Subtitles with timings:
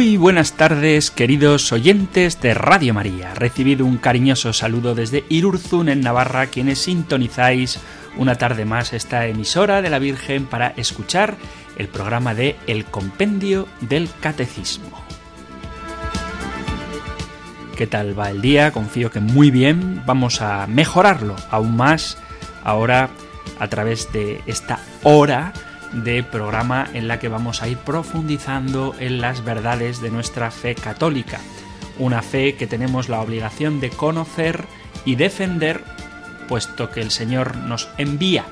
[0.00, 3.34] Muy buenas tardes, queridos oyentes de Radio María.
[3.34, 7.78] Recibido un cariñoso saludo desde Irurzun, en Navarra, quienes sintonizáis
[8.16, 11.36] una tarde más esta emisora de la Virgen para escuchar
[11.76, 15.04] el programa de El Compendio del Catecismo.
[17.76, 18.72] ¿Qué tal va el día?
[18.72, 20.02] Confío que muy bien.
[20.06, 22.16] Vamos a mejorarlo aún más
[22.64, 23.10] ahora
[23.58, 25.52] a través de esta hora
[25.92, 30.74] de programa en la que vamos a ir profundizando en las verdades de nuestra fe
[30.74, 31.40] católica.
[31.98, 34.64] Una fe que tenemos la obligación de conocer
[35.04, 35.82] y defender,
[36.48, 38.44] puesto que el Señor nos envía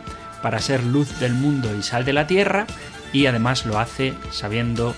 [0.42, 2.67] para ser luz del mundo y sal de la tierra,
[3.12, 4.95] y además lo hace sabiendo,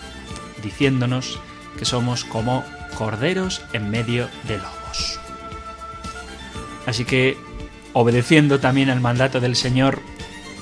[0.62, 1.38] diciéndonos
[1.78, 2.64] que somos como
[2.96, 5.20] corderos en medio de lobos.
[6.86, 7.36] Así que,
[7.92, 10.00] obedeciendo también al mandato del Señor,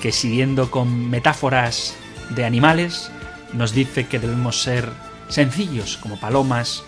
[0.01, 1.95] que siguiendo con metáforas
[2.29, 3.11] de animales,
[3.53, 4.89] nos dice que debemos ser
[5.27, 6.83] sencillos como palomas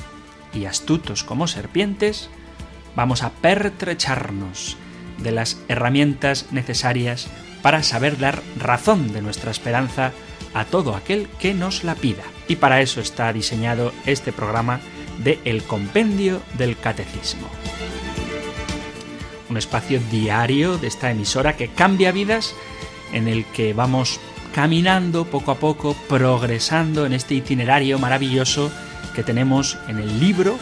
[0.53, 2.29] y astutos como serpientes,
[2.95, 4.77] vamos a pertrecharnos
[5.17, 7.27] de las herramientas necesarias
[7.61, 10.11] para saber dar razón de nuestra esperanza
[10.53, 12.23] a todo aquel que nos la pida.
[12.47, 14.81] Y para eso está diseñado este programa
[15.23, 17.47] de El Compendio del Catecismo.
[19.49, 22.55] Un espacio diario de esta emisora que cambia vidas
[23.13, 24.19] en el que vamos
[24.53, 28.71] caminando poco a poco, progresando en este itinerario maravilloso
[29.15, 30.57] que tenemos en el libro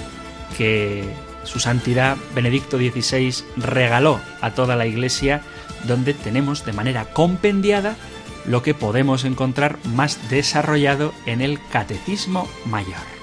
[0.57, 1.03] que
[1.43, 5.41] su santidad Benedicto XVI regaló a toda la Iglesia,
[5.87, 7.95] donde tenemos de manera compendiada
[8.45, 13.19] lo que podemos encontrar más desarrollado en el Catecismo Mayor.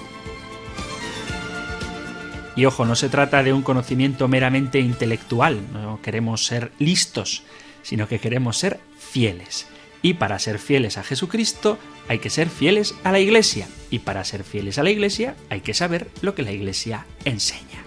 [2.54, 7.42] Y ojo, no se trata de un conocimiento meramente intelectual, no queremos ser listos,
[7.82, 8.80] sino que queremos ser
[9.16, 9.66] fieles.
[10.02, 13.66] Y para ser fieles a Jesucristo hay que ser fieles a la Iglesia.
[13.88, 17.82] Y para ser fieles a la Iglesia hay que saber lo que la Iglesia enseña.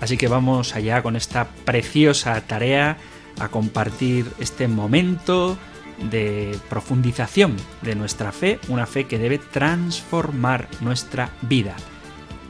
[0.00, 2.98] Así que vamos allá con esta preciosa tarea
[3.40, 5.58] a compartir este momento
[6.08, 11.74] de profundización de nuestra fe, una fe que debe transformar nuestra vida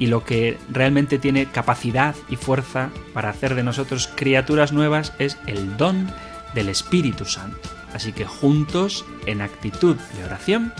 [0.03, 5.39] y lo que realmente tiene capacidad y fuerza para hacer de nosotros criaturas nuevas es
[5.47, 6.11] el don
[6.55, 7.71] del Espíritu Santo.
[7.95, 10.75] Así que juntos, en actitud de oración,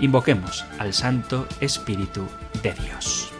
[0.00, 2.26] invoquemos al Santo Espíritu
[2.64, 3.30] de Dios.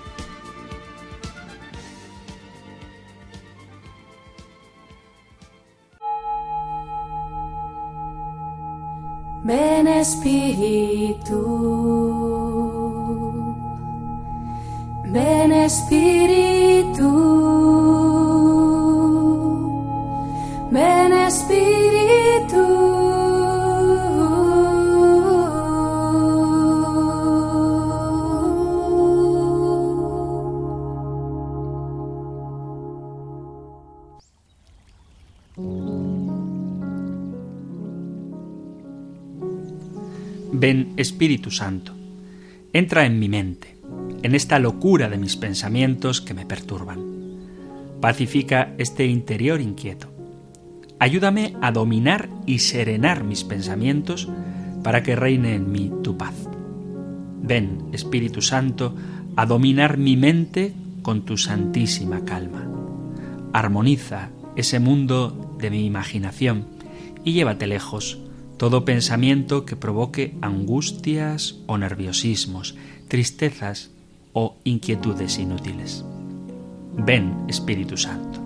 [9.42, 11.36] Ven Espíritu.
[15.16, 17.10] Ven Espíritu,
[20.70, 22.64] ven Espíritu.
[40.52, 41.92] Ven Espíritu Santo,
[42.74, 43.75] entra en mi mente
[44.22, 47.00] en esta locura de mis pensamientos que me perturban.
[48.00, 50.08] Pacifica este interior inquieto.
[50.98, 54.28] Ayúdame a dominar y serenar mis pensamientos
[54.82, 56.34] para que reine en mí tu paz.
[57.42, 58.94] Ven, Espíritu Santo,
[59.36, 60.72] a dominar mi mente
[61.02, 62.66] con tu santísima calma.
[63.52, 66.66] Armoniza ese mundo de mi imaginación
[67.24, 68.18] y llévate lejos
[68.56, 72.74] todo pensamiento que provoque angustias o nerviosismos,
[73.08, 73.90] tristezas
[74.38, 76.04] o inquietudes inútiles.
[76.94, 78.38] Ven, Espíritu Santo.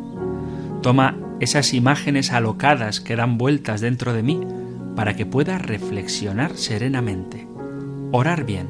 [0.82, 4.40] Toma esas imágenes alocadas que dan vueltas dentro de mí
[4.94, 7.48] para que pueda reflexionar serenamente,
[8.12, 8.68] orar bien,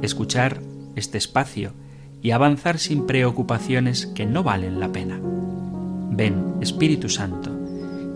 [0.00, 0.60] escuchar
[0.94, 1.72] este espacio
[2.22, 5.18] y avanzar sin preocupaciones que no valen la pena.
[6.10, 7.50] Ven, Espíritu Santo,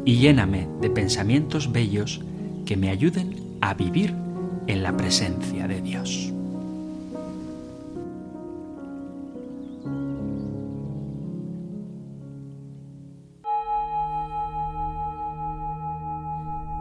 [0.05, 2.21] y lléname de pensamientos bellos
[2.65, 4.15] que me ayuden a vivir
[4.69, 6.33] en la presencia de Dios.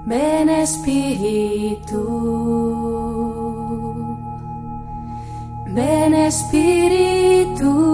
[0.07, 2.01] Ven Espíritu,
[5.65, 7.86] Ven Espíritu,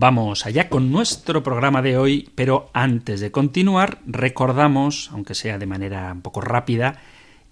[0.00, 5.66] Vamos allá con nuestro programa de hoy, pero antes de continuar recordamos, aunque sea de
[5.66, 7.02] manera un poco rápida,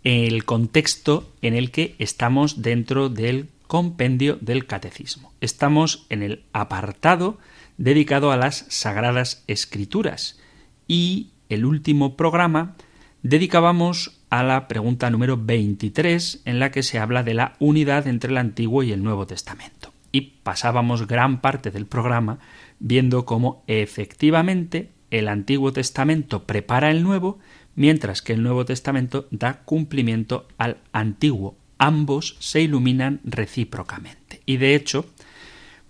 [0.03, 5.35] el contexto en el que estamos dentro del compendio del catecismo.
[5.43, 7.37] Estamos en el apartado
[7.77, 10.41] dedicado a las sagradas escrituras
[10.87, 12.77] y el último programa
[13.23, 18.31] dedicábamos a la pregunta número 23 en la que se habla de la unidad entre
[18.31, 19.88] el Antiguo y el Nuevo Testamento.
[20.12, 22.38] Y pasábamos gran parte del programa
[22.78, 27.38] viendo cómo efectivamente el Antiguo Testamento prepara el Nuevo
[27.75, 31.56] mientras que el Nuevo Testamento da cumplimiento al Antiguo.
[31.78, 34.43] Ambos se iluminan recíprocamente.
[34.46, 35.06] Y de hecho,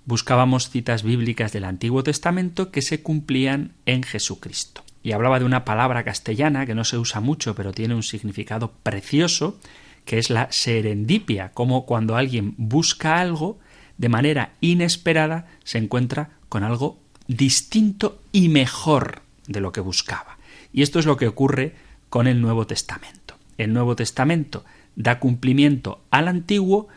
[0.04, 4.84] buscábamos citas bíblicas del Antiguo Testamento que se cumplían en Jesucristo.
[5.02, 8.72] Y hablaba de una palabra castellana que no se usa mucho, pero tiene un significado
[8.82, 9.58] precioso,
[10.04, 13.58] que es la serendipia, como cuando alguien busca algo,
[13.98, 20.38] de manera inesperada se encuentra con algo distinto y mejor de lo que buscaba.
[20.72, 21.74] Y esto es lo que ocurre
[22.08, 23.36] con el Nuevo Testamento.
[23.58, 24.64] El Nuevo Testamento
[24.96, 26.88] da cumplimiento al Antiguo,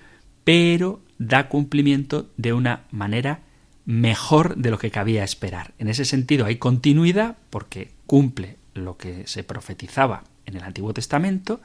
[0.44, 3.42] pero da cumplimiento de una manera
[3.86, 5.74] mejor de lo que cabía esperar.
[5.80, 11.62] En ese sentido hay continuidad porque cumple lo que se profetizaba en el Antiguo Testamento,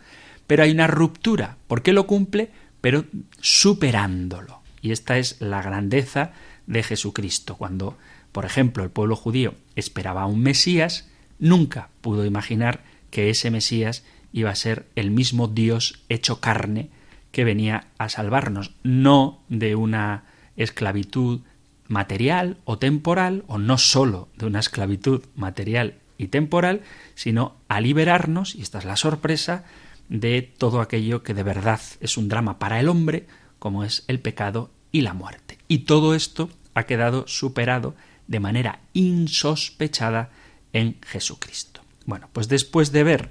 [0.47, 2.51] pero hay una ruptura porque lo cumple,
[2.81, 3.05] pero
[3.41, 4.66] superándolo.
[4.87, 6.31] Y esta es la grandeza
[6.69, 7.57] de Jesucristo.
[7.57, 7.99] Cuando,
[8.31, 11.09] por ejemplo, el pueblo judío esperaba a un Mesías,
[11.41, 16.91] nunca pudo imaginar que ese Mesías iba a ser el mismo Dios hecho carne
[17.33, 20.23] que venía a salvarnos, no de una
[20.57, 21.41] esclavitud
[21.89, 26.83] material o temporal, o no sólo de una esclavitud material y temporal,
[27.17, 29.65] sino a liberarnos, y esta es la sorpresa,
[30.09, 33.27] de todo aquello que de verdad es un drama para el hombre,
[33.59, 35.59] como es el pecado y la muerte.
[35.69, 37.95] Y todo esto ha quedado superado
[38.27, 40.31] de manera insospechada
[40.73, 41.81] en Jesucristo.
[42.05, 43.31] Bueno, pues después de ver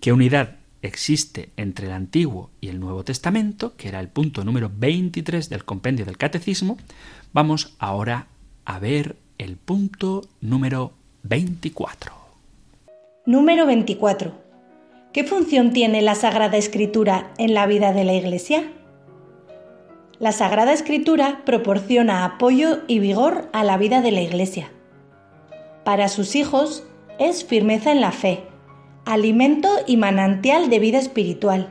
[0.00, 4.70] qué unidad existe entre el Antiguo y el Nuevo Testamento, que era el punto número
[4.74, 6.78] 23 del compendio del Catecismo,
[7.32, 8.28] vamos ahora
[8.64, 10.92] a ver el punto número
[11.22, 12.12] 24.
[13.26, 14.32] Número 24.
[15.12, 18.72] ¿Qué función tiene la Sagrada Escritura en la vida de la Iglesia?
[20.20, 24.72] La Sagrada Escritura proporciona apoyo y vigor a la vida de la Iglesia.
[25.84, 26.82] Para sus hijos
[27.20, 28.42] es firmeza en la fe,
[29.04, 31.68] alimento y manantial de vida espiritual.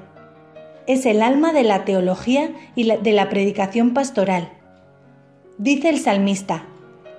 [0.88, 4.50] Es el alma de la teología y de la predicación pastoral.
[5.58, 6.64] Dice el salmista,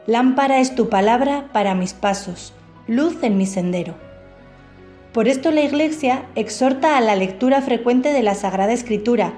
[0.06, 2.54] Lámpara es tu palabra para mis pasos,
[2.86, 3.96] luz en mi sendero.
[5.12, 9.34] Por esto la Iglesia exhorta a la lectura frecuente de la Sagrada Escritura,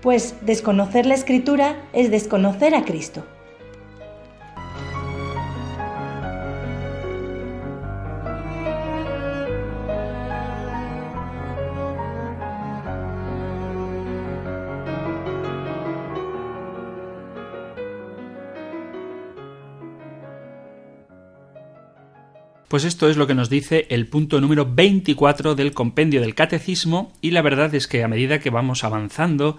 [0.00, 3.24] pues desconocer la Escritura es desconocer a Cristo.
[22.68, 27.12] Pues esto es lo que nos dice el punto número 24 del compendio del catecismo
[27.22, 29.56] y la verdad es que a medida que vamos avanzando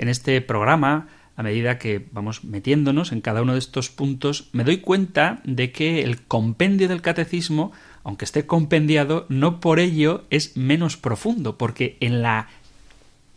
[0.00, 4.64] en este programa, a medida que vamos metiéndonos en cada uno de estos puntos, me
[4.64, 10.56] doy cuenta de que el compendio del catecismo, aunque esté compendiado, no por ello es
[10.56, 12.48] menos profundo, porque en la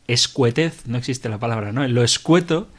[0.07, 1.83] escuetez, no existe la palabra, ¿no?
[1.83, 2.69] En lo escueto,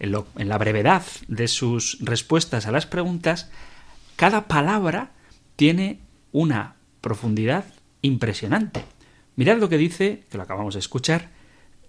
[0.00, 3.50] en, la brevedad de sus respuestas a las preguntas,
[4.16, 5.12] cada palabra
[5.56, 5.98] tiene
[6.30, 7.64] una profundidad
[8.02, 8.84] impresionante.
[9.36, 11.39] Mirad lo que dice, que lo acabamos de escuchar,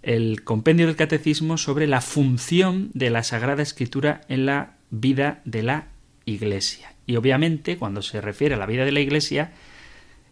[0.04, 5.64] el compendio del catecismo sobre la función de la Sagrada Escritura en la vida de
[5.64, 5.88] la
[6.26, 6.94] Iglesia.
[7.06, 9.54] Y obviamente, cuando se refiere a la vida de la Iglesia,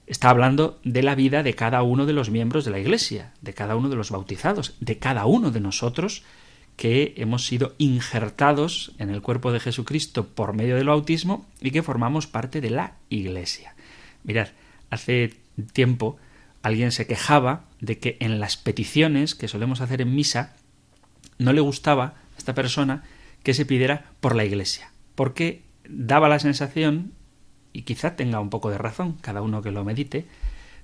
[0.07, 3.53] está hablando de la vida de cada uno de los miembros de la Iglesia, de
[3.53, 6.23] cada uno de los bautizados, de cada uno de nosotros
[6.75, 11.83] que hemos sido injertados en el cuerpo de Jesucristo por medio del bautismo y que
[11.83, 13.75] formamos parte de la Iglesia.
[14.23, 14.47] Mirad,
[14.89, 15.35] hace
[15.73, 16.17] tiempo
[16.63, 20.55] alguien se quejaba de que en las peticiones que solemos hacer en misa
[21.37, 23.03] no le gustaba a esta persona
[23.43, 27.13] que se pidiera por la Iglesia, porque daba la sensación,
[27.73, 30.25] y quizá tenga un poco de razón, cada uno que lo medite,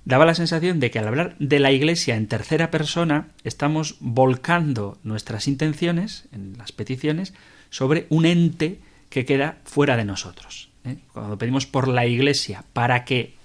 [0.04, 4.98] daba la sensación de que al hablar de la Iglesia en tercera persona estamos volcando
[5.02, 7.34] nuestras intenciones en las peticiones
[7.70, 10.70] sobre un ente que queda fuera de nosotros.
[10.84, 10.98] ¿eh?
[11.12, 13.35] Cuando pedimos por la Iglesia para que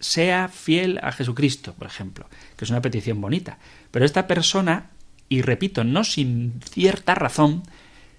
[0.00, 2.26] sea fiel a Jesucristo, por ejemplo,
[2.56, 3.58] que es una petición bonita,
[3.90, 4.90] pero esta persona,
[5.28, 7.62] y repito, no sin cierta razón,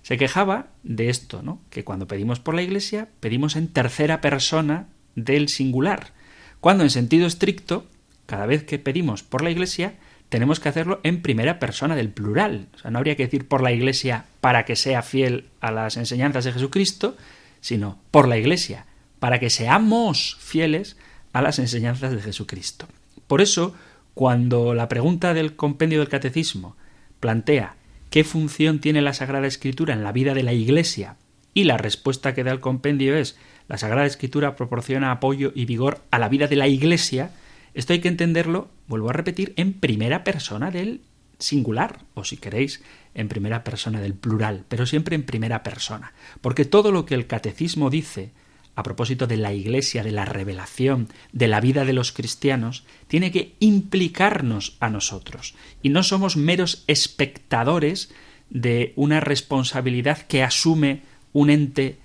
[0.01, 1.59] se quejaba de esto, ¿no?
[1.69, 6.13] Que cuando pedimos por la Iglesia, pedimos en tercera persona del singular,
[6.59, 7.85] cuando en sentido estricto,
[8.25, 9.95] cada vez que pedimos por la Iglesia,
[10.29, 12.67] tenemos que hacerlo en primera persona del plural.
[12.75, 15.97] O sea, no habría que decir por la Iglesia para que sea fiel a las
[15.97, 17.15] enseñanzas de Jesucristo,
[17.61, 18.85] sino por la Iglesia,
[19.19, 20.97] para que seamos fieles
[21.37, 22.87] a las enseñanzas de Jesucristo.
[23.27, 23.75] Por eso,
[24.15, 26.75] cuando la pregunta del compendio del catecismo
[27.19, 27.75] plantea
[28.09, 31.15] qué función tiene la Sagrada Escritura en la vida de la Iglesia,
[31.53, 36.01] y la respuesta que da el compendio es la Sagrada Escritura proporciona apoyo y vigor
[36.09, 37.29] a la vida de la Iglesia,
[37.75, 41.01] esto hay que entenderlo, vuelvo a repetir, en primera persona del
[41.37, 42.81] singular, o si queréis,
[43.13, 47.27] en primera persona del plural, pero siempre en primera persona, porque todo lo que el
[47.27, 48.31] catecismo dice
[48.77, 53.31] a propósito de la Iglesia, de la revelación, de la vida de los cristianos, tiene
[53.31, 58.13] que implicarnos a nosotros, y no somos meros espectadores
[58.51, 61.01] de una responsabilidad que asume
[61.33, 61.97] un ente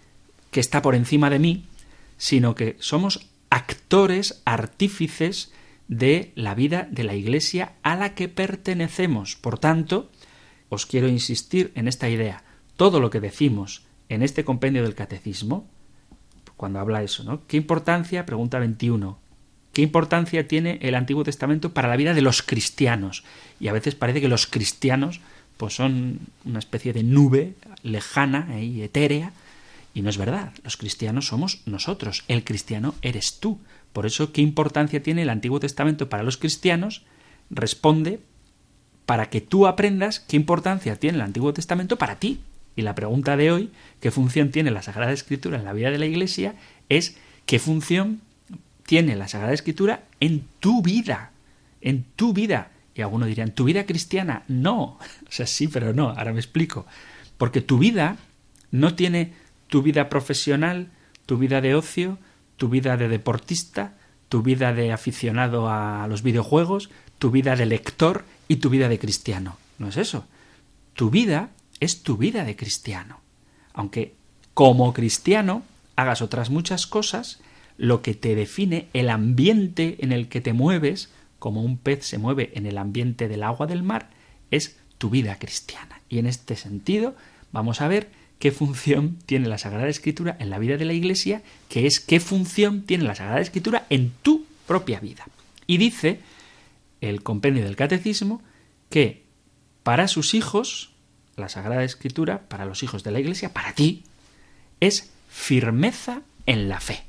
[0.50, 1.66] que está por encima de mí,
[2.16, 5.52] sino que somos actores, artífices
[5.88, 9.36] de la vida de la Iglesia a la que pertenecemos.
[9.36, 10.10] Por tanto,
[10.70, 12.44] os quiero insistir en esta idea.
[12.78, 15.68] Todo lo que decimos en este compendio del catecismo,
[16.62, 17.44] cuando habla eso, ¿no?
[17.48, 19.18] ¿Qué importancia, pregunta 21,
[19.72, 23.24] qué importancia tiene el Antiguo Testamento para la vida de los cristianos?
[23.58, 25.20] Y a veces parece que los cristianos
[25.56, 29.32] pues son una especie de nube lejana y etérea,
[29.92, 33.58] y no es verdad, los cristianos somos nosotros, el cristiano eres tú.
[33.92, 37.02] Por eso, ¿qué importancia tiene el Antiguo Testamento para los cristianos?
[37.50, 38.20] Responde
[39.04, 42.38] para que tú aprendas qué importancia tiene el Antiguo Testamento para ti.
[42.76, 45.98] Y la pregunta de hoy, ¿qué función tiene la Sagrada Escritura en la vida de
[45.98, 46.54] la Iglesia?
[46.88, 48.20] es ¿qué función
[48.86, 51.32] tiene la Sagrada Escritura en tu vida?
[51.80, 52.70] En tu vida.
[52.94, 54.44] Y algunos dirían, ¿tu vida cristiana?
[54.48, 54.98] No.
[55.28, 56.10] O sea, sí, pero no.
[56.10, 56.86] Ahora me explico.
[57.38, 58.16] Porque tu vida
[58.70, 59.32] no tiene
[59.68, 60.88] tu vida profesional,
[61.24, 62.18] tu vida de ocio,
[62.58, 63.94] tu vida de deportista,
[64.28, 68.98] tu vida de aficionado a los videojuegos, tu vida de lector y tu vida de
[68.98, 69.56] cristiano.
[69.78, 70.26] No es eso.
[70.94, 71.50] Tu vida
[71.82, 73.20] es tu vida de cristiano.
[73.74, 74.14] Aunque
[74.54, 75.64] como cristiano
[75.96, 77.40] hagas otras muchas cosas,
[77.76, 81.10] lo que te define el ambiente en el que te mueves,
[81.40, 84.10] como un pez se mueve en el ambiente del agua del mar,
[84.52, 86.00] es tu vida cristiana.
[86.08, 87.16] Y en este sentido
[87.50, 91.42] vamos a ver qué función tiene la Sagrada Escritura en la vida de la Iglesia,
[91.68, 95.26] que es qué función tiene la Sagrada Escritura en tu propia vida.
[95.66, 96.20] Y dice
[97.00, 98.40] el compendio del Catecismo
[98.88, 99.24] que
[99.82, 100.91] para sus hijos,
[101.36, 104.04] la Sagrada Escritura, para los hijos de la Iglesia, para ti,
[104.80, 107.04] es firmeza en la fe.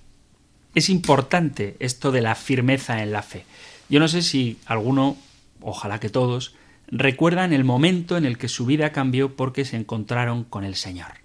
[0.76, 3.46] Es importante esto de la firmeza en la fe.
[3.90, 5.18] Yo no sé si alguno,
[5.62, 6.56] ojalá que todos,
[6.88, 11.24] recuerdan el momento en el que su vida cambió porque se encontraron con el Señor.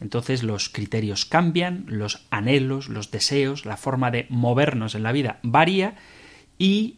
[0.00, 5.38] Entonces los criterios cambian, los anhelos, los deseos, la forma de movernos en la vida
[5.42, 5.96] varía
[6.58, 6.96] y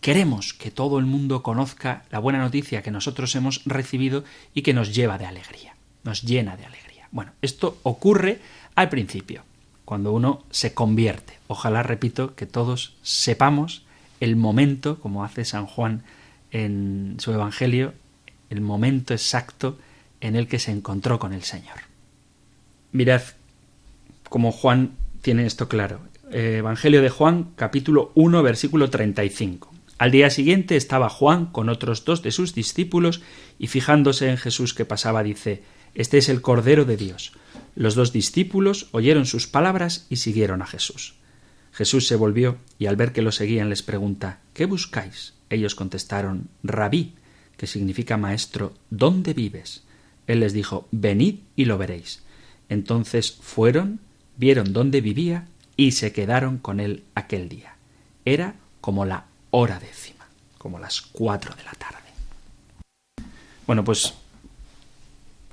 [0.00, 4.74] queremos que todo el mundo conozca la buena noticia que nosotros hemos recibido y que
[4.74, 7.08] nos lleva de alegría, nos llena de alegría.
[7.10, 8.40] Bueno, esto ocurre
[8.74, 9.42] al principio,
[9.84, 11.38] cuando uno se convierte.
[11.48, 13.82] Ojalá, repito, que todos sepamos
[14.20, 16.02] el momento, como hace San Juan
[16.52, 17.94] en su Evangelio,
[18.50, 19.78] el momento exacto
[20.20, 21.78] en el que se encontró con el Señor.
[22.92, 23.22] Mirad
[24.28, 24.92] cómo Juan
[25.22, 26.00] tiene esto claro.
[26.30, 29.69] Evangelio de Juan, capítulo 1, versículo 35.
[30.00, 33.20] Al día siguiente estaba Juan con otros dos de sus discípulos
[33.58, 35.62] y fijándose en Jesús que pasaba dice,
[35.94, 37.34] Este es el Cordero de Dios.
[37.74, 41.16] Los dos discípulos oyeron sus palabras y siguieron a Jesús.
[41.70, 45.34] Jesús se volvió y al ver que lo seguían les pregunta, ¿qué buscáis?
[45.50, 47.12] Ellos contestaron, Rabí,
[47.58, 49.84] que significa maestro, ¿dónde vives?
[50.26, 52.22] Él les dijo, Venid y lo veréis.
[52.70, 54.00] Entonces fueron,
[54.38, 57.76] vieron dónde vivía y se quedaron con él aquel día.
[58.24, 60.26] Era como la hora décima,
[60.58, 61.98] como las cuatro de la tarde.
[63.66, 64.14] Bueno, pues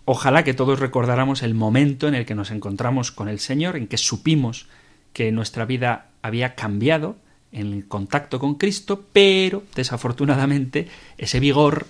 [0.06, 3.88] ojalá que todos recordáramos el momento en el que nos encontramos con el Señor, en
[3.88, 4.68] que supimos
[5.13, 7.18] que nuestra vida había cambiado
[7.51, 10.88] en el contacto con Cristo, pero desafortunadamente
[11.18, 11.88] ese vigor,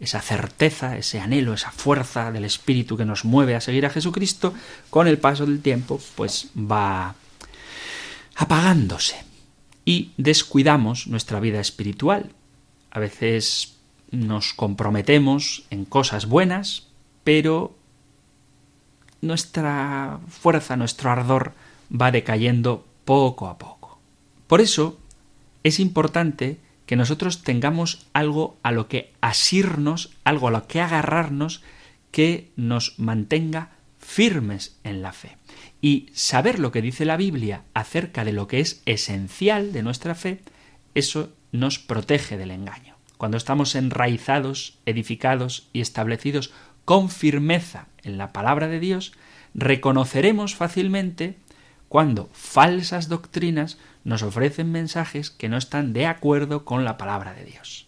[0.00, 4.54] esa certeza, ese anhelo, esa fuerza del espíritu que nos mueve a seguir a Jesucristo,
[4.90, 7.14] con el paso del tiempo, pues va
[8.36, 9.31] apagándose.
[9.84, 12.30] Y descuidamos nuestra vida espiritual.
[12.90, 13.78] A veces
[14.10, 16.88] nos comprometemos en cosas buenas,
[17.24, 17.74] pero
[19.20, 21.52] nuestra fuerza, nuestro ardor
[21.90, 23.98] va decayendo poco a poco.
[24.46, 24.98] Por eso
[25.62, 31.62] es importante que nosotros tengamos algo a lo que asirnos, algo a lo que agarrarnos,
[32.10, 35.38] que nos mantenga firmes en la fe.
[35.82, 40.14] Y saber lo que dice la Biblia acerca de lo que es esencial de nuestra
[40.14, 40.38] fe,
[40.94, 42.94] eso nos protege del engaño.
[43.18, 46.52] Cuando estamos enraizados, edificados y establecidos
[46.84, 49.12] con firmeza en la palabra de Dios,
[49.54, 51.34] reconoceremos fácilmente
[51.88, 57.44] cuando falsas doctrinas nos ofrecen mensajes que no están de acuerdo con la palabra de
[57.44, 57.86] Dios.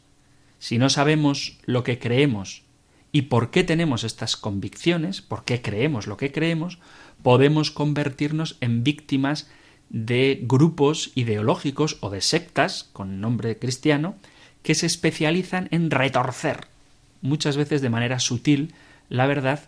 [0.59, 2.65] Si no sabemos lo que creemos
[3.14, 6.80] y por qué tenemos estas convicciones, por qué creemos lo que creemos,
[7.23, 9.49] podemos convertirnos en víctimas
[9.88, 14.16] de grupos ideológicos o de sectas con nombre cristiano
[14.64, 16.66] que se especializan en retorcer,
[17.23, 18.75] muchas veces de manera sutil,
[19.09, 19.61] la verdad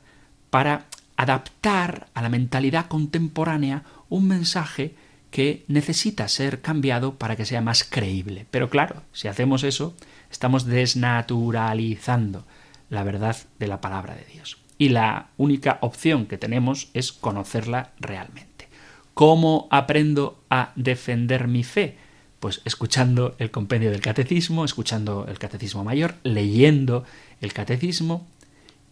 [0.50, 0.86] para
[1.16, 4.96] adaptar a la mentalidad contemporánea un mensaje
[5.30, 8.44] que necesita ser cambiado para que sea más creíble.
[8.50, 9.94] Pero claro, si hacemos eso,
[10.32, 12.44] estamos desnaturalizando
[12.90, 14.58] la verdad de la palabra de Dios.
[14.78, 18.68] Y la única opción que tenemos es conocerla realmente.
[19.14, 21.96] ¿Cómo aprendo a defender mi fe?
[22.40, 27.04] Pues escuchando el compendio del catecismo, escuchando el catecismo mayor, leyendo
[27.40, 28.26] el catecismo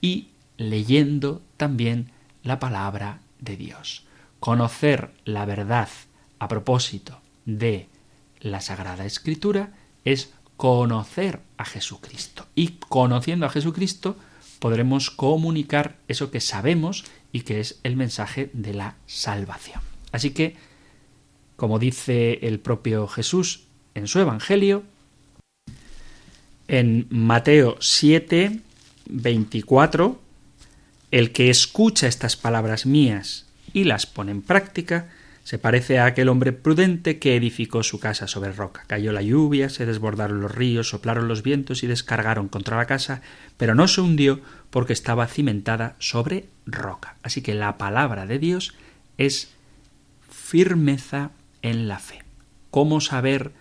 [0.00, 2.10] y leyendo también
[2.42, 4.04] la palabra de Dios.
[4.40, 5.88] Conocer la verdad
[6.38, 7.88] a propósito de
[8.40, 9.72] la Sagrada Escritura
[10.04, 12.46] es conocer a Jesucristo.
[12.54, 14.16] Y conociendo a Jesucristo
[14.58, 19.80] podremos comunicar eso que sabemos y que es el mensaje de la salvación.
[20.12, 20.56] Así que,
[21.56, 24.84] como dice el propio Jesús en su Evangelio,
[26.68, 28.60] en Mateo 7,
[29.06, 30.20] 24,
[31.10, 35.10] el que escucha estas palabras mías y las pone en práctica,
[35.44, 38.84] se parece a aquel hombre prudente que edificó su casa sobre roca.
[38.86, 43.20] Cayó la lluvia, se desbordaron los ríos, soplaron los vientos y descargaron contra la casa,
[43.58, 47.16] pero no se hundió porque estaba cimentada sobre roca.
[47.22, 48.74] Así que la palabra de Dios
[49.18, 49.52] es
[50.30, 51.30] firmeza
[51.60, 52.22] en la fe.
[52.70, 53.52] ¿Cómo saber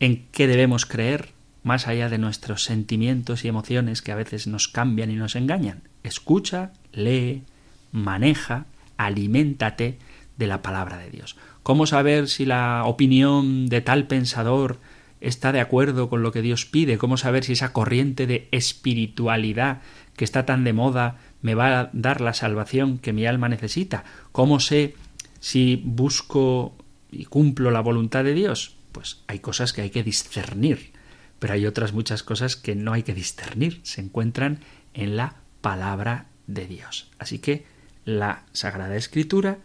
[0.00, 1.36] en qué debemos creer?
[1.66, 5.82] más allá de nuestros sentimientos y emociones que a veces nos cambian y nos engañan.
[6.04, 7.42] Escucha, lee,
[7.90, 9.98] maneja, aliméntate
[10.36, 11.36] de la palabra de Dios.
[11.62, 14.78] ¿Cómo saber si la opinión de tal pensador
[15.20, 16.98] está de acuerdo con lo que Dios pide?
[16.98, 19.80] ¿Cómo saber si esa corriente de espiritualidad
[20.16, 24.04] que está tan de moda me va a dar la salvación que mi alma necesita?
[24.32, 24.94] ¿Cómo sé
[25.40, 26.76] si busco
[27.10, 28.76] y cumplo la voluntad de Dios?
[28.92, 30.96] Pues hay cosas que hay que discernir
[31.38, 34.60] pero hay otras muchas cosas que no hay que discernir, se encuentran
[34.94, 37.10] en la palabra de Dios.
[37.18, 37.66] Así que
[38.04, 39.58] la Sagrada Escritura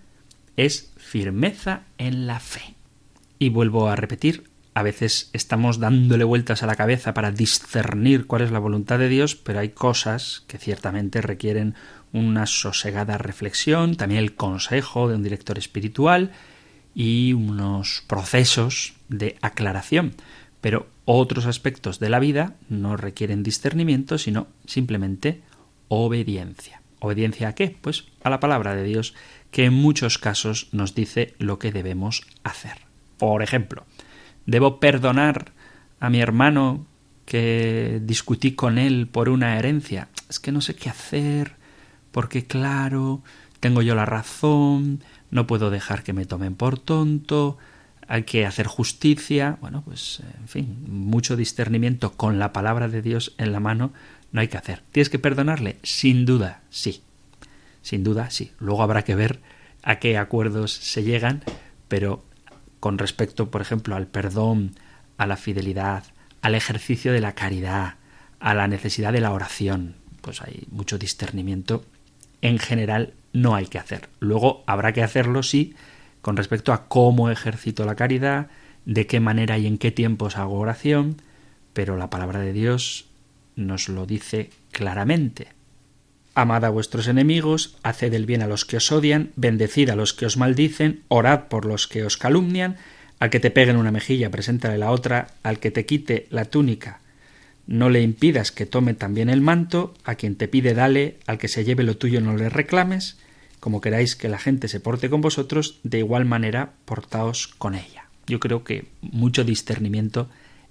[0.65, 2.76] es firmeza en la fe.
[3.39, 8.43] Y vuelvo a repetir, a veces estamos dándole vueltas a la cabeza para discernir cuál
[8.43, 11.76] es la voluntad de Dios, pero hay cosas que ciertamente requieren
[12.13, 16.32] una sosegada reflexión, también el consejo de un director espiritual
[16.93, 20.13] y unos procesos de aclaración.
[20.62, 25.41] Pero otros aspectos de la vida no requieren discernimiento, sino simplemente
[25.88, 26.82] obediencia.
[27.00, 27.76] ¿Obediencia a qué?
[27.82, 29.15] Pues a la palabra de Dios,
[29.52, 32.80] que en muchos casos nos dice lo que debemos hacer.
[33.18, 33.86] Por ejemplo,
[34.46, 35.52] ¿debo perdonar
[36.00, 36.88] a mi hermano
[37.26, 40.10] que discutí con él por una herencia?
[40.30, 41.56] Es que no sé qué hacer,
[42.12, 43.22] porque claro,
[43.60, 47.58] tengo yo la razón, no puedo dejar que me tomen por tonto,
[48.08, 53.36] hay que hacer justicia, bueno, pues en fin, mucho discernimiento con la palabra de Dios
[53.38, 53.94] en la mano
[54.32, 54.82] no hay que hacer.
[54.92, 55.78] ¿Tienes que perdonarle?
[55.84, 57.04] Sin duda, sí.
[57.82, 58.52] Sin duda, sí.
[58.60, 59.39] Luego habrá que ver
[59.84, 61.44] a qué acuerdos se llegan,
[61.88, 62.24] pero
[62.80, 64.76] con respecto, por ejemplo, al perdón,
[65.17, 66.04] a la fidelidad,
[66.41, 67.96] al ejercicio de la caridad,
[68.39, 71.86] a la necesidad de la oración, pues hay mucho discernimiento.
[72.41, 74.10] En general no hay que hacer.
[74.20, 75.76] Luego habrá que hacerlo sí
[76.22, 78.48] con respecto a cómo ejercito la caridad,
[78.86, 81.17] de qué manera y en qué tiempos hago oración,
[81.74, 83.06] pero la palabra de Dios
[83.56, 85.50] nos lo dice claramente.
[86.34, 90.13] Amad a vuestros enemigos, haced el bien a los que os odian, bendecid a los
[90.13, 92.78] que os maldicen, orad por los que os calumnian,
[93.20, 97.02] al que te peguen una mejilla, preséntale la otra, al que te quite la túnica,
[97.67, 101.48] no le impidas que tome también el manto, a quien te pide dale, al que
[101.48, 103.17] se lleve lo tuyo no le reclames,
[103.60, 108.06] como queráis que la gente se porte con vosotros, de igual manera portaos con ella.
[108.28, 110.30] yo creo que mucho discernimiento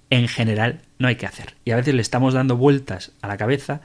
[0.09, 1.55] en general no hay que hacer.
[1.63, 3.81] Y a veces le estamos dando vueltas a la cabeza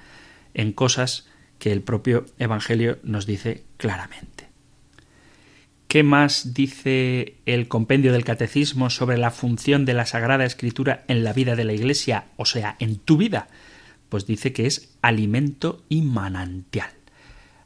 [0.55, 1.27] en cosas
[1.59, 4.47] que el propio Evangelio nos dice claramente.
[5.89, 11.23] ¿Qué más dice el compendio del Catecismo sobre la función de la Sagrada Escritura en
[11.23, 13.49] la vida de la Iglesia, o sea, en tu vida?
[14.09, 16.91] Pues dice que es alimento y manantial.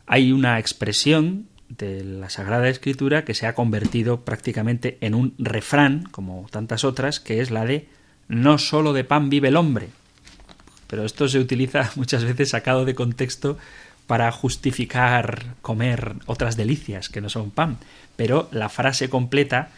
[0.06, 6.04] Hay una expresión de la Sagrada Escritura que se ha convertido prácticamente en un refrán,
[6.10, 7.88] como tantas otras, que es la de
[8.28, 9.88] no solo de pan vive el hombre.
[10.90, 13.56] Pero esto se utiliza muchas veces sacado de contexto
[14.06, 17.78] para justificar comer otras delicias que no son pan.
[18.16, 19.70] Pero la frase completa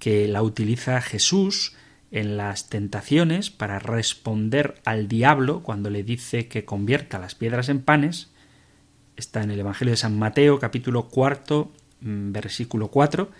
[0.00, 1.74] que la utiliza Jesús
[2.10, 7.80] en las tentaciones para responder al diablo cuando le dice que convierta las piedras en
[7.80, 8.28] panes,
[9.16, 13.30] está en el Evangelio de San Mateo capítulo cuarto mm, versículo 4,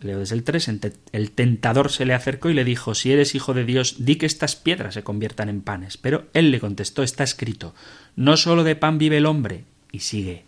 [0.00, 0.70] leo desde el 3,
[1.12, 4.26] el tentador se le acercó y le dijo, si eres hijo de Dios, di que
[4.26, 5.96] estas piedras se conviertan en panes.
[5.96, 7.74] Pero él le contestó, está escrito,
[8.16, 10.44] no solo de pan vive el hombre, y sigue,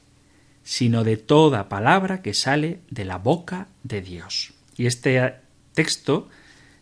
[0.62, 4.52] sino de toda palabra que sale de la boca de Dios.
[4.76, 5.34] Y este
[5.74, 6.28] texto,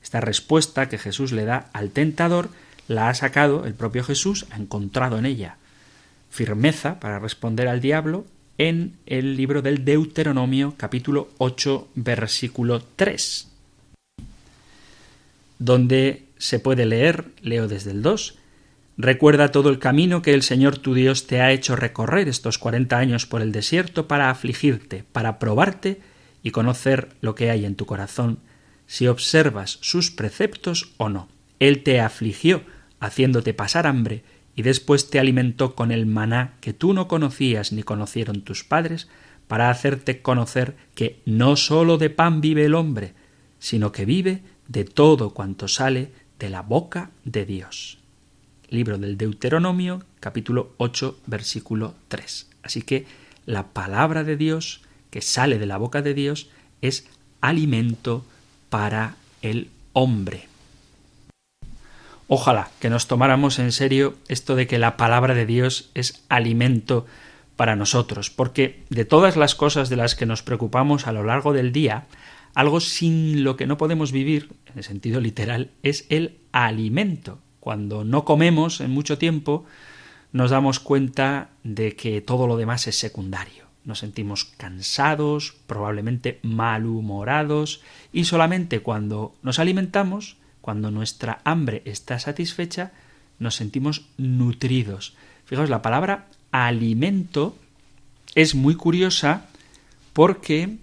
[0.02, 2.50] esta respuesta que Jesús le da al tentador,
[2.86, 5.56] la ha sacado el propio Jesús, ha encontrado en ella
[6.30, 8.26] firmeza para responder al diablo
[8.58, 13.48] en el libro del Deuteronomio capítulo 8 versículo 3,
[15.58, 18.38] donde se puede leer, leo desde el 2,
[19.00, 22.98] Recuerda todo el camino que el Señor tu Dios te ha hecho recorrer estos cuarenta
[22.98, 26.00] años por el desierto para afligirte, para probarte
[26.42, 28.40] y conocer lo que hay en tu corazón,
[28.88, 31.28] si observas sus preceptos o no.
[31.60, 32.62] Él te afligió,
[32.98, 34.24] haciéndote pasar hambre,
[34.58, 39.06] y después te alimentó con el maná que tú no conocías ni conocieron tus padres,
[39.46, 43.14] para hacerte conocer que no sólo de pan vive el hombre,
[43.60, 47.98] sino que vive de todo cuanto sale de la boca de Dios.
[48.68, 52.48] Libro del Deuteronomio, capítulo 8, versículo 3.
[52.64, 53.06] Así que
[53.46, 56.50] la palabra de Dios que sale de la boca de Dios
[56.82, 57.06] es
[57.40, 58.24] alimento
[58.70, 60.48] para el hombre.
[62.30, 67.06] Ojalá que nos tomáramos en serio esto de que la palabra de Dios es alimento
[67.56, 71.54] para nosotros, porque de todas las cosas de las que nos preocupamos a lo largo
[71.54, 72.06] del día,
[72.54, 77.38] algo sin lo que no podemos vivir, en el sentido literal, es el alimento.
[77.60, 79.64] Cuando no comemos en mucho tiempo,
[80.30, 83.64] nos damos cuenta de que todo lo demás es secundario.
[83.84, 87.80] Nos sentimos cansados, probablemente malhumorados,
[88.12, 90.36] y solamente cuando nos alimentamos
[90.68, 92.92] cuando nuestra hambre está satisfecha,
[93.38, 95.16] nos sentimos nutridos.
[95.46, 97.56] Fijaos, la palabra alimento
[98.34, 99.46] es muy curiosa
[100.12, 100.76] porque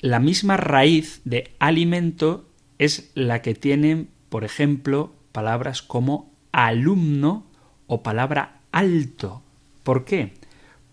[0.00, 2.48] la misma raíz de alimento
[2.80, 7.46] es la que tienen, por ejemplo, palabras como alumno
[7.86, 9.40] o palabra alto.
[9.84, 10.32] ¿Por qué?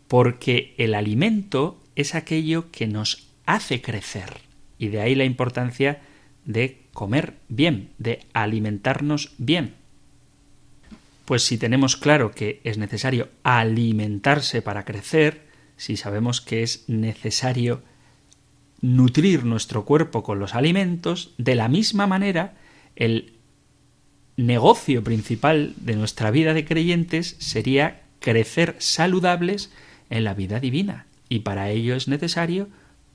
[0.08, 4.38] Porque el alimento es aquello que nos hace crecer.
[4.78, 6.00] Y de ahí la importancia
[6.46, 9.76] de comer bien, de alimentarnos bien.
[11.26, 15.42] Pues si tenemos claro que es necesario alimentarse para crecer,
[15.78, 17.84] si sabemos que es necesario
[18.82, 22.56] nutrir nuestro cuerpo con los alimentos, de la misma manera
[22.96, 23.34] el
[24.38, 29.72] negocio principal de nuestra vida de creyentes sería crecer saludables
[30.10, 31.08] en la vida divina.
[31.28, 32.70] Y para ello es necesario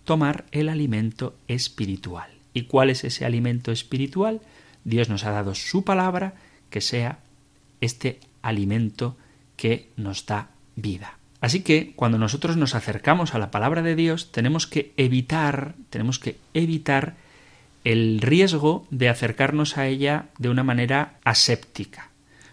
[0.05, 2.40] tomar el alimento espiritual.
[2.53, 4.41] ¿Y cuál es ese alimento espiritual?
[4.85, 6.35] Dios nos ha dado su palabra
[6.71, 7.19] que sea
[7.81, 9.17] este alimento
[9.57, 11.19] que nos da vida.
[11.41, 16.19] Así que cuando nosotros nos acercamos a la palabra de Dios, tenemos que evitar, tenemos
[16.19, 17.17] que evitar
[17.85, 22.11] el riesgo de acercarnos a ella de una manera aséptica.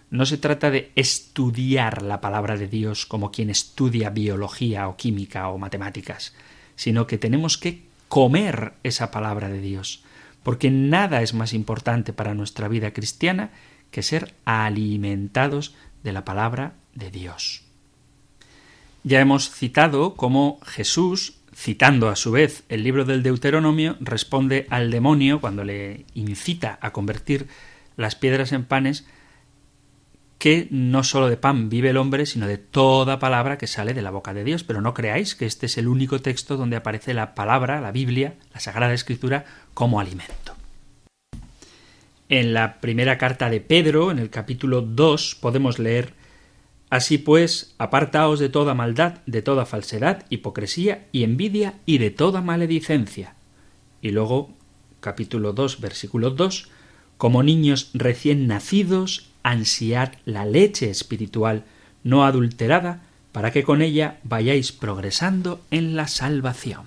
[0.10, 5.50] No se trata de estudiar la palabra de Dios como quien estudia biología o química
[5.50, 6.34] o matemáticas,
[6.78, 10.04] sino que tenemos que comer esa palabra de Dios,
[10.44, 13.52] porque nada es más importante para nuestra vida cristiana
[13.92, 17.64] que ser alimentados de la palabra de Dios.
[19.04, 24.92] Ya hemos citado cómo Jesús, citando a su vez el libro del Deuteronomio, responde al
[24.92, 27.48] demonio cuando le incita a convertir
[27.96, 29.08] las piedras en panes,
[30.38, 34.02] que no sólo de pan vive el hombre, sino de toda palabra que sale de
[34.02, 34.64] la boca de Dios.
[34.64, 38.36] Pero no creáis que este es el único texto donde aparece la palabra, la Biblia,
[38.54, 40.56] la Sagrada Escritura, como alimento.
[42.30, 46.14] En la primera carta de Pedro, en el capítulo 2, podemos leer
[46.90, 52.42] Así pues, apartaos de toda maldad, de toda falsedad, hipocresía y envidia y de toda
[52.42, 53.36] maledicencia.
[54.02, 54.54] Y luego
[55.02, 56.70] capítulo 2, versículo 2,
[57.18, 61.64] como niños recién nacidos, ansiad la leche espiritual
[62.04, 66.86] no adulterada, para que con ella vayáis progresando en la salvación.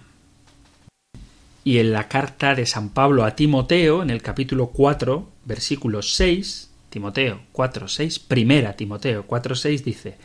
[1.62, 6.70] Y en la carta de San Pablo a Timoteo, en el capítulo 4, versículo 6,
[6.88, 10.16] Timoteo 4, 6, primera Timoteo 4, 6 dice,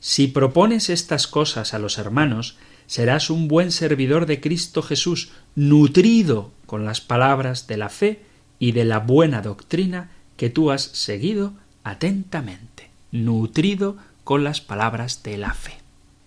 [0.00, 6.52] Si propones estas cosas a los hermanos, serás un buen servidor de Cristo Jesús, nutrido
[6.66, 8.22] con las palabras de la fe
[8.58, 15.38] y de la buena doctrina que tú has seguido atentamente, nutrido con las palabras de
[15.38, 15.74] la fe.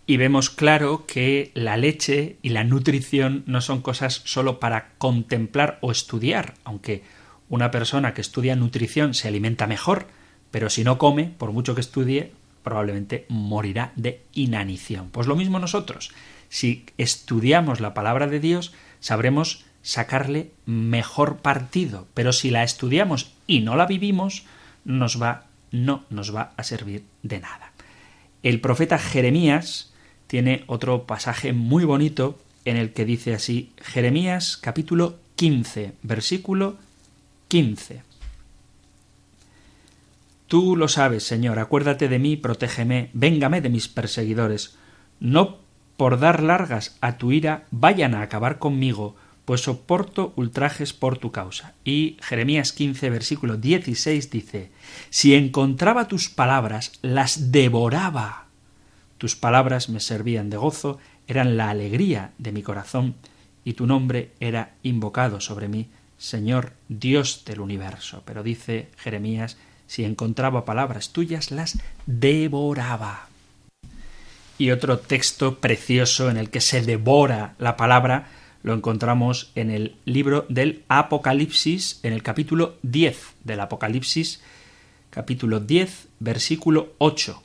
[0.05, 5.79] Y vemos claro que la leche y la nutrición no son cosas sólo para contemplar
[5.81, 7.03] o estudiar, aunque
[7.49, 10.07] una persona que estudia nutrición se alimenta mejor,
[10.49, 12.31] pero si no come, por mucho que estudie,
[12.63, 15.09] probablemente morirá de inanición.
[15.09, 16.11] Pues lo mismo nosotros.
[16.49, 23.61] Si estudiamos la palabra de Dios, sabremos sacarle mejor partido, pero si la estudiamos y
[23.61, 24.45] no la vivimos,
[24.87, 27.73] nos va no nos va a servir de nada.
[28.41, 29.93] El profeta Jeremías
[30.27, 36.77] tiene otro pasaje muy bonito en el que dice así, Jeremías capítulo 15, versículo
[37.49, 38.03] 15.
[40.47, 44.77] Tú lo sabes, Señor, acuérdate de mí, protégeme, véngame de mis perseguidores.
[45.19, 45.57] No
[45.97, 49.17] por dar largas a tu ira vayan a acabar conmigo,
[49.47, 51.73] pues soporto ultrajes por tu causa.
[51.85, 54.71] Y Jeremías 15, versículo 16 dice,
[55.09, 58.47] Si encontraba tus palabras, las devoraba.
[59.17, 63.15] Tus palabras me servían de gozo, eran la alegría de mi corazón,
[63.63, 68.23] y tu nombre era invocado sobre mí, Señor Dios del universo.
[68.25, 69.55] Pero dice Jeremías,
[69.87, 73.29] si encontraba palabras tuyas, las devoraba.
[74.57, 78.27] Y otro texto precioso en el que se devora la palabra
[78.63, 84.41] lo encontramos en el libro del Apocalipsis, en el capítulo 10 del Apocalipsis,
[85.09, 87.41] capítulo 10, versículo 8.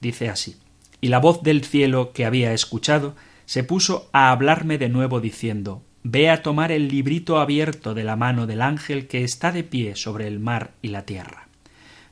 [0.00, 0.56] Dice así,
[1.00, 3.14] Y la voz del cielo que había escuchado
[3.46, 8.16] se puso a hablarme de nuevo diciendo, Ve a tomar el librito abierto de la
[8.16, 11.48] mano del ángel que está de pie sobre el mar y la tierra.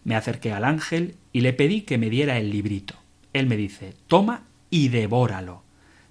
[0.05, 2.95] Me acerqué al ángel y le pedí que me diera el librito.
[3.33, 5.63] Él me dice, Toma y devóralo.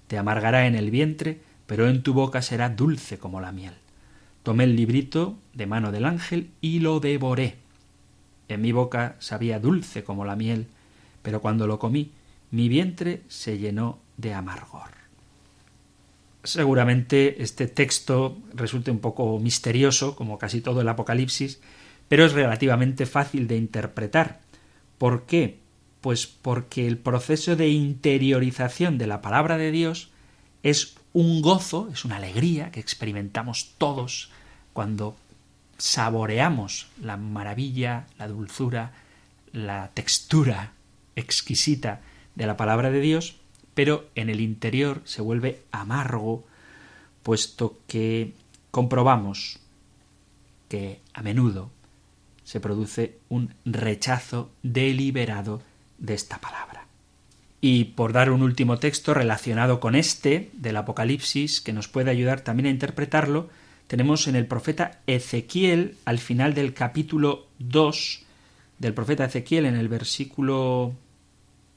[0.06, 3.74] Te amargará en el vientre, pero en tu boca será dulce como la miel.
[4.42, 7.56] Tomé el librito de mano del ángel y lo devoré.
[8.48, 10.66] En mi boca sabía dulce como la miel,
[11.22, 12.12] pero cuando lo comí,
[12.52, 14.90] mi vientre se llenó de amargor.
[16.44, 21.60] Seguramente este texto resulte un poco misterioso, como casi todo el Apocalipsis,
[22.08, 24.40] pero es relativamente fácil de interpretar.
[24.96, 25.58] ¿Por qué?
[26.00, 30.10] Pues porque el proceso de interiorización de la palabra de Dios
[30.62, 34.28] es un gozo, es una alegría que experimentamos todos
[34.74, 35.16] cuando
[35.78, 38.92] saboreamos la maravilla, la dulzura,
[39.50, 40.74] la textura
[41.14, 42.02] exquisita
[42.34, 43.36] de la palabra de Dios,
[43.72, 46.44] pero en el interior se vuelve amargo,
[47.22, 48.34] puesto que
[48.70, 49.58] comprobamos
[50.68, 51.70] que a menudo
[52.44, 55.62] se produce un rechazo deliberado
[55.96, 56.85] de esta palabra.
[57.68, 62.42] Y por dar un último texto relacionado con este del Apocalipsis, que nos puede ayudar
[62.42, 63.48] también a interpretarlo,
[63.88, 68.22] tenemos en el profeta Ezequiel, al final del capítulo 2
[68.78, 70.92] del profeta Ezequiel, en el versículo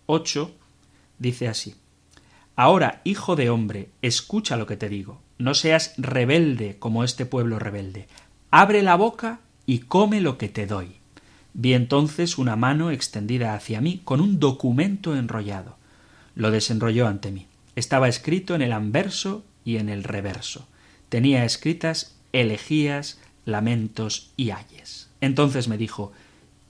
[0.05, 0.51] 8,
[1.17, 1.73] dice así,
[2.55, 7.57] Ahora, hijo de hombre, escucha lo que te digo, no seas rebelde como este pueblo
[7.57, 8.07] rebelde,
[8.51, 10.97] abre la boca y come lo que te doy.
[11.55, 15.78] Vi entonces una mano extendida hacia mí con un documento enrollado.
[16.39, 17.47] Lo desenrolló ante mí.
[17.75, 20.69] Estaba escrito en el anverso y en el reverso.
[21.09, 25.09] Tenía escritas elegías, lamentos y ayes.
[25.19, 26.13] Entonces me dijo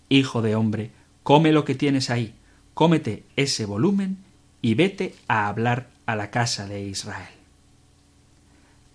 [0.09, 0.89] Hijo de hombre,
[1.21, 2.33] come lo que tienes ahí,
[2.73, 4.17] cómete ese volumen
[4.59, 7.35] y vete a hablar a la casa de Israel.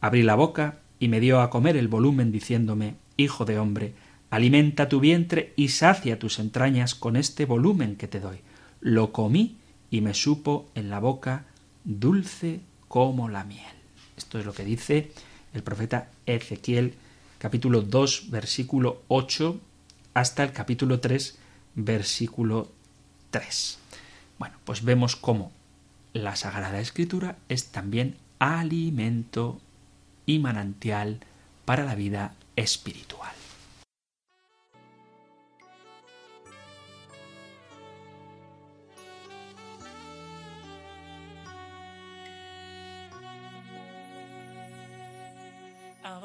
[0.01, 3.95] Abrí la boca y me dio a comer el volumen diciéndome Hijo de hombre,
[4.29, 8.39] Alimenta tu vientre y sacia tus entrañas con este volumen que te doy.
[8.81, 9.59] Lo comí
[9.95, 11.45] y me supo en la boca
[11.85, 13.77] dulce como la miel.
[14.17, 15.13] Esto es lo que dice
[15.53, 16.95] el profeta Ezequiel
[17.39, 19.61] capítulo 2 versículo 8
[20.15, 21.39] hasta el capítulo 3
[21.77, 22.73] versículo
[23.31, 23.79] 3.
[24.41, 25.53] Bueno, pues vemos cómo
[26.13, 29.61] la Sagrada Escritura es también alimento
[30.27, 31.21] y manantial
[31.65, 33.14] para la vida espiritual.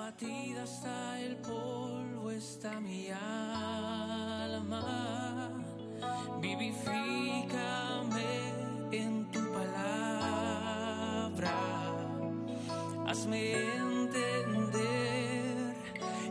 [0.10, 4.82] Abatida está el polvo, está mi alma.
[6.42, 8.24] Vivifícame
[8.92, 11.52] en tu palabra.
[13.06, 15.76] Hazme entender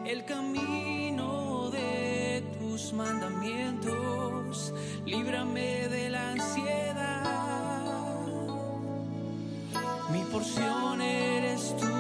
[0.05, 4.75] el camino de tus mandamientos.
[5.07, 7.29] Líbrame de la ansiedad.
[10.11, 11.98] Mi porción eres tú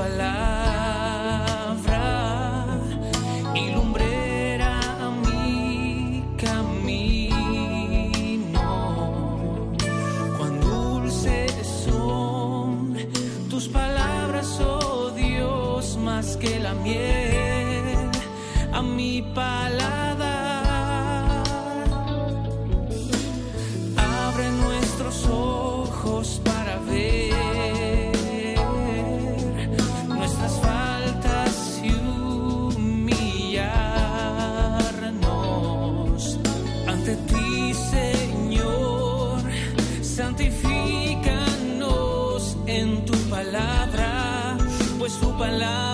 [0.00, 0.49] pala.
[45.60, 45.89] la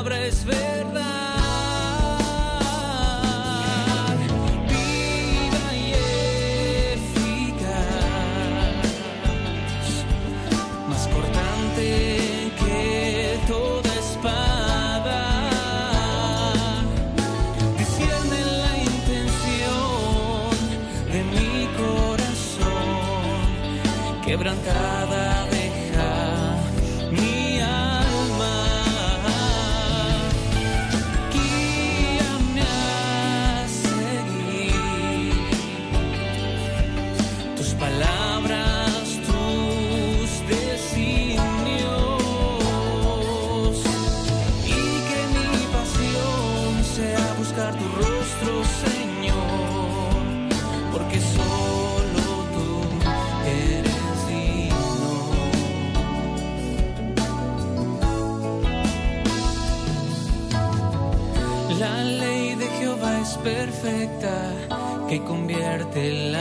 [65.08, 66.35] que convierte la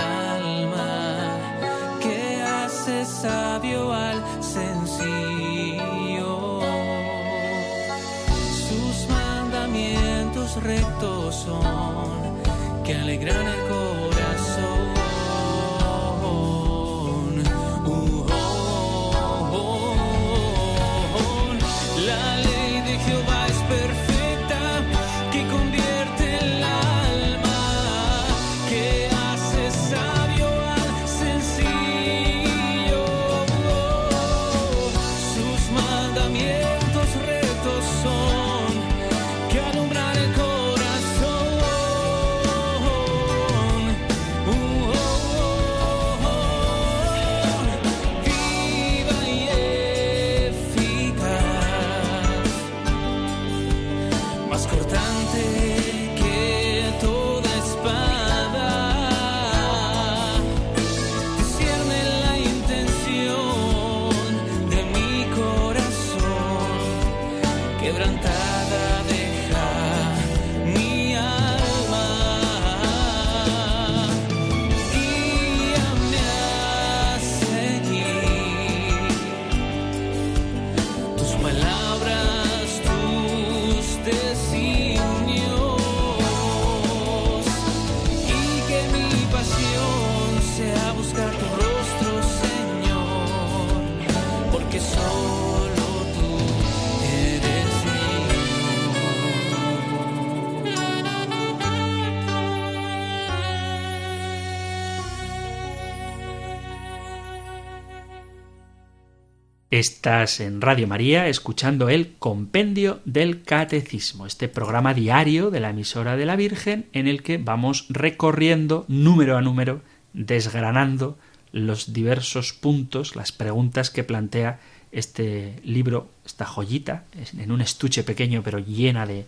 [109.87, 116.17] Estás en Radio María escuchando el Compendio del Catecismo, este programa diario de la emisora
[116.17, 121.19] de la Virgen en el que vamos recorriendo número a número, desgranando
[121.51, 124.59] los diversos puntos, las preguntas que plantea
[124.91, 127.03] este libro, esta joyita,
[127.37, 129.25] en un estuche pequeño pero llena de,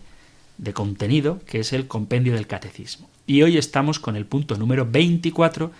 [0.56, 3.08] de contenido, que es el Compendio del Catecismo.
[3.28, 5.70] Y hoy estamos con el punto número 24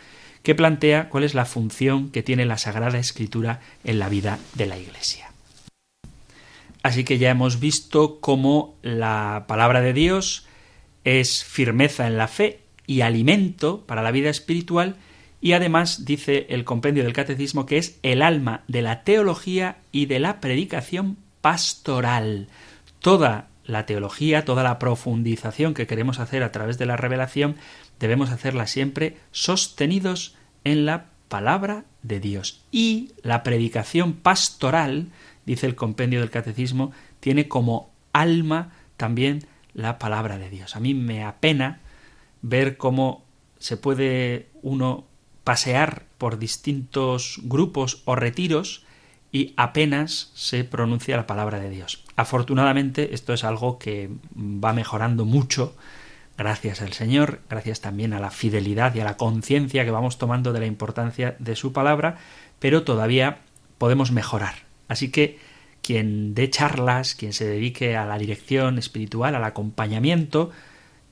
[0.48, 4.64] que plantea cuál es la función que tiene la Sagrada Escritura en la vida de
[4.64, 5.30] la Iglesia.
[6.82, 10.46] Así que ya hemos visto cómo la palabra de Dios
[11.04, 14.96] es firmeza en la fe y alimento para la vida espiritual
[15.42, 20.06] y además dice el compendio del catecismo que es el alma de la teología y
[20.06, 22.48] de la predicación pastoral.
[23.00, 27.56] Toda la teología, toda la profundización que queremos hacer a través de la revelación,
[28.00, 32.62] debemos hacerla siempre sostenidos en la palabra de Dios.
[32.70, 35.08] Y la predicación pastoral,
[35.46, 40.76] dice el compendio del catecismo, tiene como alma también la palabra de Dios.
[40.76, 41.80] A mí me apena
[42.42, 43.24] ver cómo
[43.58, 45.04] se puede uno
[45.44, 48.84] pasear por distintos grupos o retiros
[49.30, 52.04] y apenas se pronuncia la palabra de Dios.
[52.16, 55.76] Afortunadamente esto es algo que va mejorando mucho
[56.38, 60.52] gracias al Señor, gracias también a la fidelidad y a la conciencia que vamos tomando
[60.52, 62.16] de la importancia de su palabra,
[62.60, 63.38] pero todavía
[63.76, 64.54] podemos mejorar.
[64.86, 65.38] Así que
[65.82, 70.50] quien dé charlas, quien se dedique a la dirección espiritual, al acompañamiento,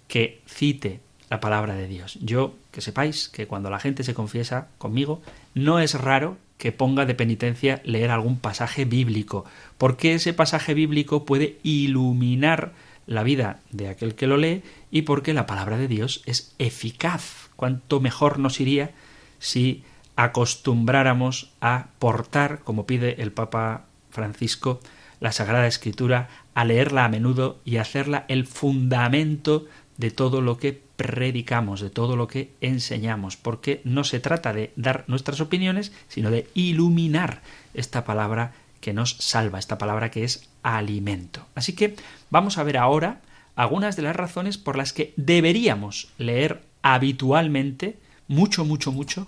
[0.09, 2.19] que cite la palabra de Dios.
[2.23, 5.23] Yo, que sepáis que cuando la gente se confiesa conmigo,
[5.55, 9.45] no es raro que ponga de penitencia leer algún pasaje bíblico,
[9.77, 12.73] porque ese pasaje bíblico puede iluminar
[13.07, 17.51] la vida de aquel que lo lee y porque la palabra de Dios es eficaz.
[17.57, 18.93] Cuánto mejor nos iría
[19.39, 19.85] si
[20.17, 24.81] acostumbráramos a portar, como pide el Papa Francisco,
[25.21, 29.67] la Sagrada Escritura, a leerla a menudo y hacerla el fundamento
[29.99, 34.73] de todo lo que predicamos, de todo lo que enseñamos, porque no se trata de
[34.77, 37.43] dar nuestras opiniones, sino de iluminar
[37.75, 38.53] esta palabra
[38.87, 41.45] que nos salva, esta palabra que es alimento.
[41.57, 41.97] Así que
[42.31, 43.21] vamos a ver ahora
[43.57, 49.27] algunas de las razones por las que deberíamos leer habitualmente, mucho, mucho, mucho,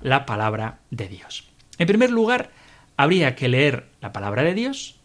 [0.00, 1.48] la palabra de Dios.
[1.78, 2.52] En primer lugar,
[2.96, 5.00] habría que leer la palabra de Dios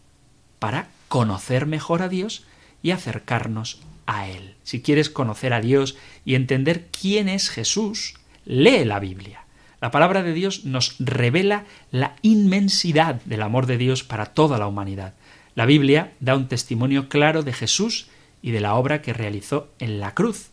[0.60, 2.46] para conocer mejor a Dios
[2.84, 4.54] y acercarnos a Él.
[4.62, 9.45] Si quieres conocer a Dios y entender quién es Jesús, lee la Biblia.
[9.86, 14.66] La palabra de Dios nos revela la inmensidad del amor de Dios para toda la
[14.66, 15.14] humanidad.
[15.54, 18.08] La Biblia da un testimonio claro de Jesús
[18.42, 20.48] y de la obra que realizó en la cruz.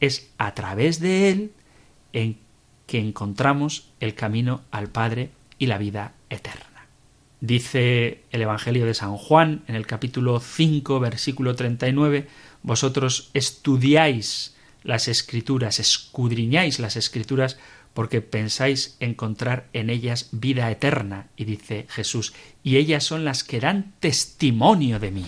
[0.00, 1.52] Es a través de él
[2.14, 2.38] en
[2.86, 6.86] que encontramos el camino al Padre y la vida eterna.
[7.42, 12.26] Dice el Evangelio de San Juan en el capítulo 5, versículo 39,
[12.62, 17.58] vosotros estudiáis las escrituras, escudriñáis las escrituras
[17.98, 22.32] porque pensáis encontrar en ellas vida eterna, y dice Jesús,
[22.62, 25.26] y ellas son las que dan testimonio de mí.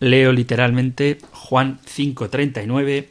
[0.00, 3.10] Leo literalmente Juan 5:39,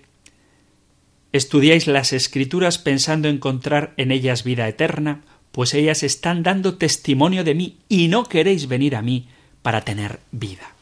[1.33, 5.21] Estudiáis las escrituras pensando encontrar en ellas vida eterna,
[5.51, 9.27] pues ellas están dando testimonio de mí y no queréis venir a mí
[9.61, 10.73] para tener vida.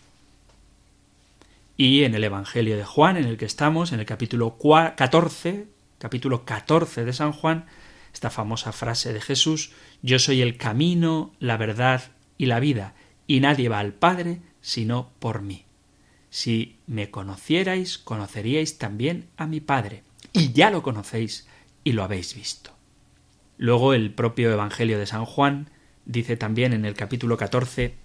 [1.76, 4.56] Y en el Evangelio de Juan, en el que estamos, en el capítulo
[4.96, 5.72] 14,
[6.04, 7.66] capítulo 14 de San Juan,
[8.14, 12.93] esta famosa frase de Jesús, Yo soy el camino, la verdad y la vida,
[13.26, 15.64] y nadie va al Padre sino por mí.
[16.30, 21.47] Si me conocierais, conoceríais también a mi Padre, y ya lo conocéis
[21.86, 22.72] y lo habéis visto.
[23.58, 25.70] Luego el propio Evangelio de San Juan
[26.04, 27.95] dice también en el capítulo 14,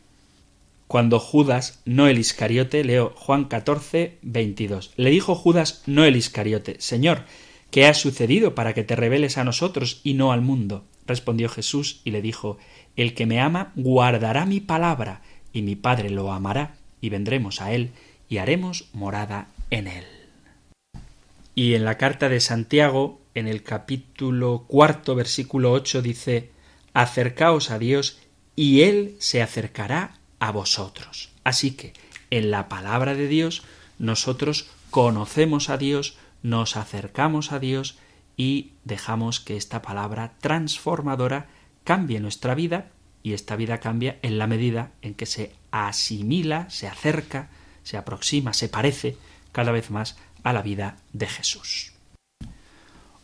[0.86, 6.76] cuando Judas, no el Iscariote, leo Juan 14, 22, le dijo Judas, no el Iscariote,
[6.78, 7.24] Señor,
[7.70, 10.84] ¿Qué ha sucedido para que te reveles a nosotros y no al mundo?
[11.06, 12.58] Respondió Jesús y le dijo
[12.96, 17.72] El que me ama guardará mi palabra, y mi Padre lo amará, y vendremos a
[17.72, 17.90] él,
[18.28, 20.04] y haremos morada en él.
[21.54, 26.50] Y en la carta de Santiago, en el capítulo cuarto, versículo ocho, dice
[26.94, 28.18] Acercaos a Dios,
[28.56, 31.30] y él se acercará a vosotros.
[31.44, 31.92] Así que,
[32.30, 33.62] en la palabra de Dios,
[33.98, 37.99] nosotros conocemos a Dios, nos acercamos a Dios
[38.36, 41.49] y dejamos que esta palabra transformadora
[41.84, 42.91] cambie nuestra vida
[43.22, 47.51] y esta vida cambia en la medida en que se asimila, se acerca,
[47.82, 49.16] se aproxima, se parece
[49.53, 51.93] cada vez más a la vida de Jesús.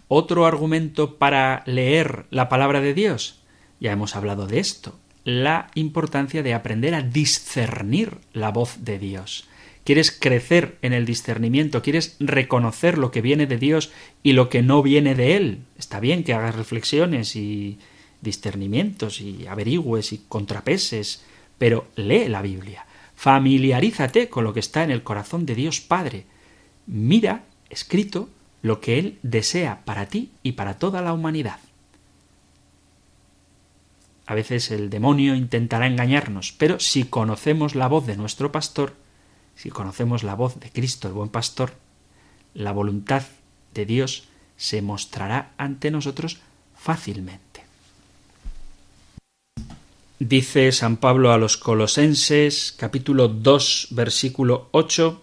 [0.08, 3.40] Otro argumento para leer la palabra de Dios,
[3.80, 9.48] ya hemos hablado de esto, la importancia de aprender a discernir la voz de Dios.
[9.84, 14.62] Quieres crecer en el discernimiento, quieres reconocer lo que viene de Dios y lo que
[14.62, 15.58] no viene de Él.
[15.78, 17.78] Está bien que hagas reflexiones y
[18.22, 21.22] discernimientos y averigües y contrapeses,
[21.58, 22.86] pero lee la Biblia.
[23.14, 26.24] Familiarízate con lo que está en el corazón de Dios Padre.
[26.86, 28.30] Mira escrito
[28.62, 31.58] lo que Él desea para ti y para toda la humanidad.
[34.26, 38.94] A veces el demonio intentará engañarnos, pero si conocemos la voz de nuestro pastor,
[39.56, 41.72] si conocemos la voz de Cristo, el buen pastor,
[42.54, 43.22] la voluntad
[43.72, 44.24] de Dios
[44.56, 46.38] se mostrará ante nosotros
[46.76, 47.64] fácilmente.
[50.18, 55.22] Dice San Pablo a los Colosenses, capítulo 2, versículo 8,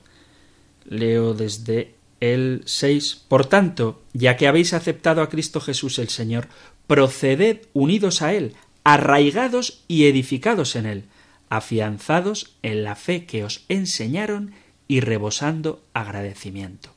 [0.90, 3.24] leo desde el 6.
[3.28, 6.50] Por tanto, ya que habéis aceptado a Cristo Jesús el Señor,
[6.88, 8.54] proceded unidos a Él,
[8.84, 11.06] arraigados y edificados en Él,
[11.52, 14.54] afianzados en la fe que os enseñaron
[14.88, 16.96] y rebosando agradecimiento.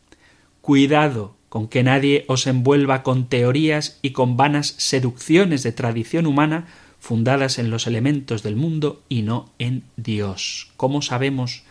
[0.63, 6.69] Cuidado con que nadie os envuelva con teorías y con vanas seducciones de tradición humana
[7.01, 10.71] fundadas en los elementos del mundo y no en Dios.
[10.77, 11.65] ¿Cómo sabemos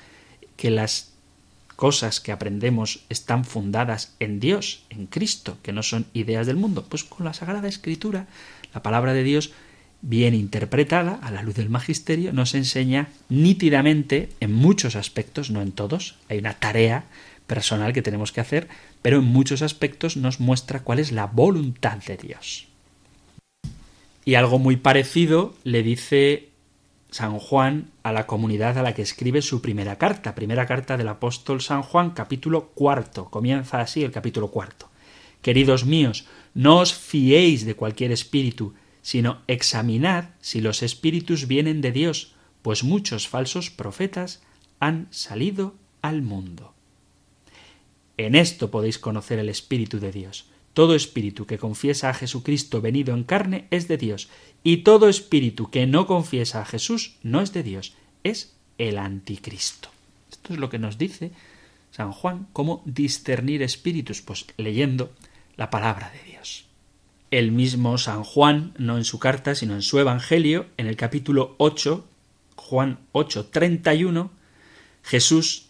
[0.57, 1.13] que las
[1.77, 6.85] cosas que aprendemos están fundadas en Dios, en Cristo, que no son ideas del mundo?
[6.87, 8.27] Pues con la Sagrada Escritura,
[8.73, 9.53] la palabra de Dios,
[10.03, 15.71] bien interpretada a la luz del magisterio, nos enseña nítidamente, en muchos aspectos, no en
[15.71, 17.05] todos, hay una tarea
[17.47, 18.67] personal que tenemos que hacer,
[19.01, 22.67] pero en muchos aspectos nos muestra cuál es la voluntad de Dios.
[24.25, 26.49] Y algo muy parecido le dice
[27.09, 31.07] San Juan a la comunidad a la que escribe su primera carta, primera carta del
[31.07, 33.29] apóstol San Juan, capítulo cuarto.
[33.29, 34.89] Comienza así el capítulo cuarto.
[35.41, 38.73] Queridos míos, no os fiéis de cualquier espíritu,
[39.03, 42.33] sino examinad si los espíritus vienen de Dios,
[42.63, 44.41] pues muchos falsos profetas
[44.79, 46.73] han salido al mundo.
[48.17, 50.45] En esto podéis conocer el Espíritu de Dios.
[50.73, 54.29] Todo espíritu que confiesa a Jesucristo venido en carne es de Dios,
[54.63, 57.93] y todo espíritu que no confiesa a Jesús no es de Dios,
[58.23, 59.89] es el anticristo.
[60.31, 61.31] Esto es lo que nos dice
[61.91, 65.13] San Juan, cómo discernir espíritus, pues leyendo
[65.57, 66.65] la palabra de Dios.
[67.33, 71.55] El mismo San Juan, no en su carta, sino en su Evangelio, en el capítulo
[71.57, 72.07] 8,
[72.55, 74.29] Juan 8, 31,
[75.01, 75.69] Jesús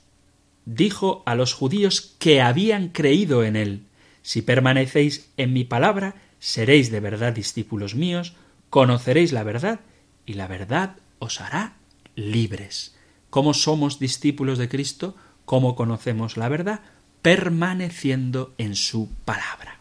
[0.65, 3.83] dijo a los judíos que habían creído en él,
[4.23, 8.33] si permanecéis en mi palabra, seréis de verdad discípulos míos,
[8.69, 9.79] conoceréis la verdad,
[10.25, 11.77] y la verdad os hará
[12.17, 12.93] libres.
[13.29, 15.15] ¿Cómo somos discípulos de Cristo?
[15.45, 16.81] ¿Cómo conocemos la verdad?
[17.21, 19.79] Permaneciendo en su palabra.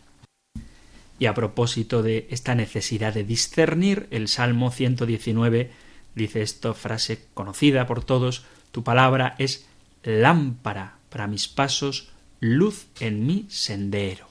[1.22, 5.70] Y a propósito de esta necesidad de discernir, el Salmo 119
[6.16, 8.42] dice esta frase conocida por todos,
[8.72, 9.64] tu palabra es
[10.02, 12.08] lámpara para mis pasos,
[12.40, 14.26] luz en mi sendero.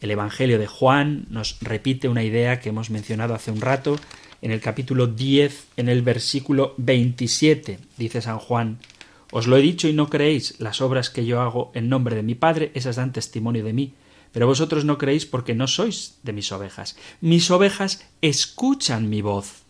[0.00, 3.96] El Evangelio de Juan nos repite una idea que hemos mencionado hace un rato
[4.42, 7.78] en el capítulo 10, en el versículo 27.
[7.96, 8.78] Dice San Juan,
[9.30, 12.24] Os lo he dicho y no creéis, las obras que yo hago en nombre de
[12.24, 13.92] mi Padre, esas dan testimonio de mí.
[14.34, 16.96] Pero vosotros no creéis porque no sois de mis ovejas.
[17.20, 19.62] Mis ovejas escuchan mi voz.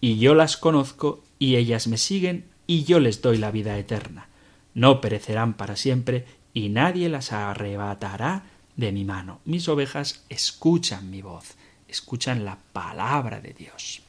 [0.00, 4.26] Y yo las conozco y ellas me siguen y yo les doy la vida eterna.
[4.74, 8.42] No perecerán para siempre y nadie las arrebatará
[8.74, 9.40] de mi mano.
[9.44, 11.54] Mis ovejas escuchan mi voz,
[11.86, 14.02] escuchan la palabra de Dios.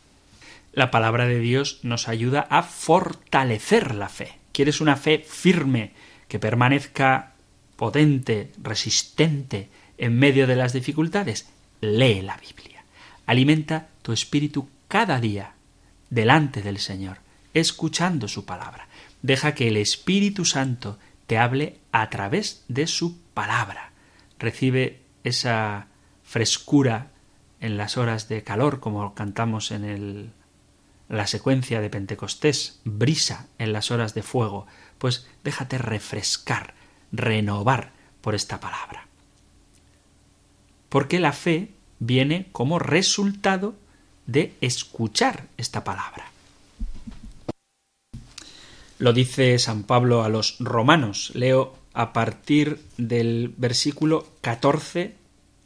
[0.74, 4.40] La palabra de Dios nos ayuda a fortalecer la fe.
[4.52, 5.92] ¿Quieres una fe firme
[6.28, 7.31] que permanezca
[7.82, 11.50] potente, resistente en medio de las dificultades?
[11.82, 12.84] Lee la Biblia.
[13.26, 15.56] Alimenta tu espíritu cada día
[16.12, 17.18] delante del Señor,
[17.56, 18.88] escuchando su palabra.
[19.24, 23.92] Deja que el Espíritu Santo te hable a través de su palabra
[24.38, 25.88] recibe esa
[26.24, 27.12] frescura
[27.60, 30.32] en las horas de calor, como cantamos en el,
[31.10, 34.68] la secuencia de Pentecostés, brisa en las horas de fuego,
[34.98, 36.74] pues déjate refrescar,
[37.12, 37.92] renovar
[38.22, 39.08] por esta palabra.
[40.90, 43.76] Porque la fe viene como resultado
[44.26, 46.32] de escuchar esta palabra.
[49.00, 51.32] Lo dice San Pablo a los romanos.
[51.34, 55.16] Leo a partir del versículo 14,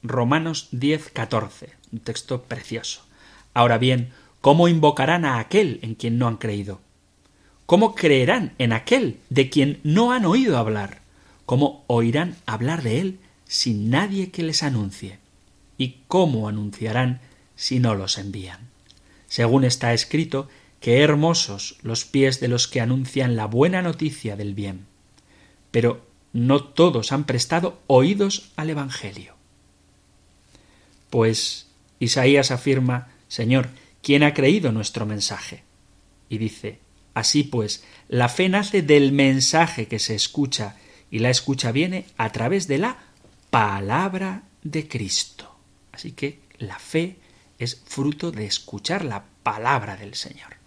[0.04, 3.04] Romanos 10, 14, un texto precioso.
[3.54, 6.80] Ahora bien, ¿cómo invocarán a aquel en quien no han creído?
[7.66, 11.02] ¿Cómo creerán en aquel de quien no han oído hablar?
[11.46, 15.20] ¿Cómo oirán hablar de él sin nadie que les anuncie?
[15.78, 17.22] ¿Y cómo anunciarán
[17.56, 18.76] si no los envían?
[19.36, 20.48] según está escrito,
[20.80, 24.86] qué hermosos los pies de los que anuncian la buena noticia del bien.
[25.72, 29.36] Pero no todos han prestado oídos al Evangelio.
[31.10, 31.68] Pues
[32.00, 33.68] Isaías afirma, Señor,
[34.02, 35.64] ¿quién ha creído nuestro mensaje?
[36.30, 36.80] Y dice,
[37.14, 40.78] Así pues, la fe nace del mensaje que se escucha,
[41.16, 42.98] y la escucha viene a través de la
[43.50, 45.50] palabra de Cristo.
[45.94, 47.16] Así que la fe
[47.58, 50.58] es fruto de escuchar la palabra del Señor.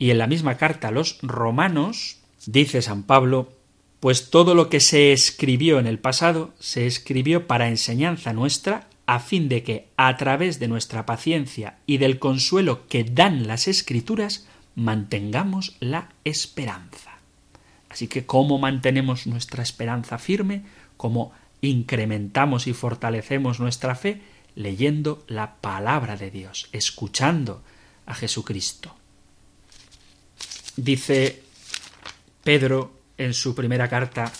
[0.00, 3.52] Y en la misma carta a los romanos dice San Pablo,
[4.00, 9.20] pues todo lo que se escribió en el pasado se escribió para enseñanza nuestra, a
[9.20, 14.44] fin de que, a través de nuestra paciencia y del consuelo que dan las escrituras,
[14.74, 17.11] mantengamos la esperanza.
[17.92, 20.62] Así que, ¿cómo mantenemos nuestra esperanza firme?
[20.96, 24.22] ¿Cómo incrementamos y fortalecemos nuestra fe?
[24.54, 27.62] Leyendo la palabra de Dios, escuchando
[28.06, 28.96] a Jesucristo.
[30.74, 31.42] Dice
[32.42, 34.32] Pedro en su primera carta,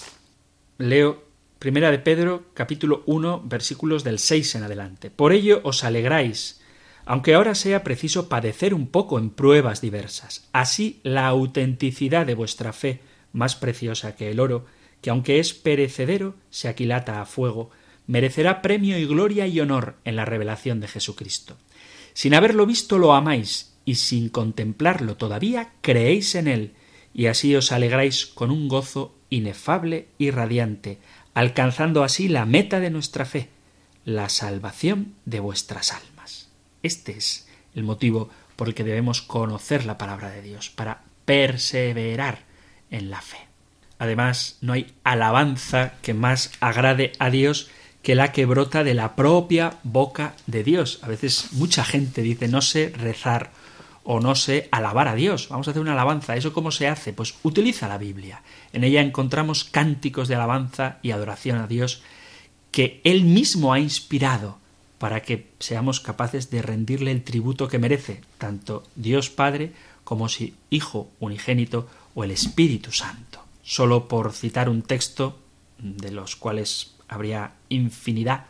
[0.78, 5.10] leo Primera de Pedro, capítulo 1, versículos del 6 en adelante.
[5.10, 6.60] Por ello os alegráis,
[7.04, 10.48] aunque ahora sea preciso padecer un poco en pruebas diversas.
[10.52, 13.00] Así la autenticidad de vuestra fe,
[13.32, 14.66] más preciosa que el oro,
[15.00, 17.70] que aunque es perecedero, se aquilata a fuego,
[18.06, 21.56] merecerá premio y gloria y honor en la revelación de Jesucristo.
[22.14, 26.72] Sin haberlo visto lo amáis, y sin contemplarlo todavía creéis en él,
[27.14, 30.98] y así os alegráis con un gozo inefable y radiante,
[31.34, 33.48] alcanzando así la meta de nuestra fe,
[34.04, 36.48] la salvación de vuestras almas.
[36.82, 42.51] Este es el motivo por el que debemos conocer la palabra de Dios, para perseverar
[42.92, 43.38] en la fe.
[43.98, 47.70] Además, no hay alabanza que más agrade a Dios
[48.02, 50.98] que la que brota de la propia boca de Dios.
[51.02, 53.50] A veces mucha gente dice no sé rezar
[54.04, 55.48] o no sé alabar a Dios.
[55.48, 56.36] Vamos a hacer una alabanza.
[56.36, 57.12] ¿Eso cómo se hace?
[57.12, 58.42] Pues utiliza la Biblia.
[58.72, 62.02] En ella encontramos cánticos de alabanza y adoración a Dios
[62.72, 64.58] que Él mismo ha inspirado
[64.98, 69.72] para que seamos capaces de rendirle el tributo que merece tanto Dios Padre
[70.04, 73.42] como si Hijo unigénito o el Espíritu Santo.
[73.62, 75.38] Solo por citar un texto,
[75.78, 78.46] de los cuales habría infinidad,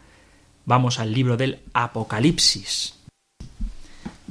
[0.65, 2.95] vamos al libro del Apocalipsis,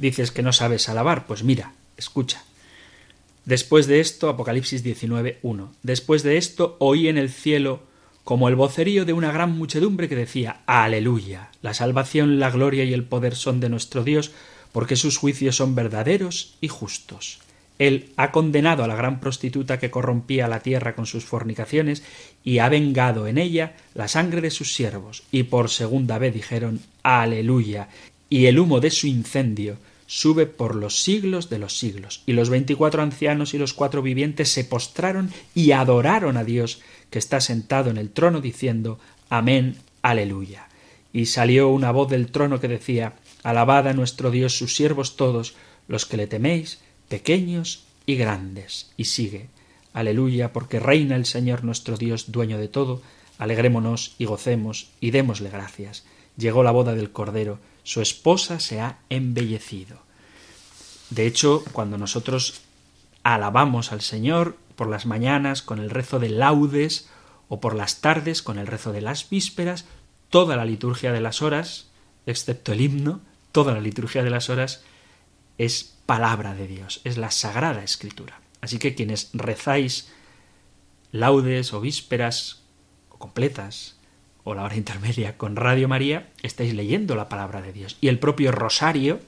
[0.02, 2.42] Dices que no sabes alabar, pues mira, escucha.
[3.44, 5.72] Después de esto, Apocalipsis 19, 1.
[5.84, 7.84] Después de esto oí en el cielo
[8.24, 11.50] como el vocerío de una gran muchedumbre que decía Aleluya.
[11.60, 14.32] La salvación, la gloria y el poder son de nuestro Dios,
[14.72, 17.38] porque sus juicios son verdaderos y justos.
[17.82, 22.04] Él ha condenado a la gran prostituta que corrompía la tierra con sus fornicaciones
[22.44, 25.24] y ha vengado en ella la sangre de sus siervos.
[25.32, 27.88] Y por segunda vez dijeron Aleluya.
[28.30, 32.22] Y el humo de su incendio sube por los siglos de los siglos.
[32.24, 37.18] Y los veinticuatro ancianos y los cuatro vivientes se postraron y adoraron a Dios que
[37.18, 40.68] está sentado en el trono diciendo Amén, aleluya.
[41.12, 45.56] Y salió una voz del trono que decía Alabad a nuestro Dios sus siervos todos,
[45.88, 46.78] los que le teméis,
[47.12, 48.90] pequeños y grandes.
[48.96, 49.50] Y sigue
[49.92, 53.02] Aleluya, porque reina el Señor nuestro Dios, dueño de todo,
[53.36, 56.06] alegrémonos y gocemos y démosle gracias.
[56.38, 59.98] Llegó la boda del Cordero, su esposa se ha embellecido.
[61.10, 62.62] De hecho, cuando nosotros
[63.22, 67.10] alabamos al Señor por las mañanas con el rezo de laudes
[67.48, 69.84] o por las tardes con el rezo de las vísperas,
[70.30, 71.88] toda la liturgia de las horas,
[72.24, 73.20] excepto el himno,
[73.52, 74.82] toda la liturgia de las horas
[75.64, 78.40] es palabra de Dios, es la sagrada escritura.
[78.60, 80.08] Así que quienes rezáis
[81.12, 82.62] laudes o vísperas
[83.10, 83.96] o completas
[84.44, 87.96] o la hora intermedia con Radio María, estáis leyendo la palabra de Dios.
[88.00, 89.20] Y el propio rosario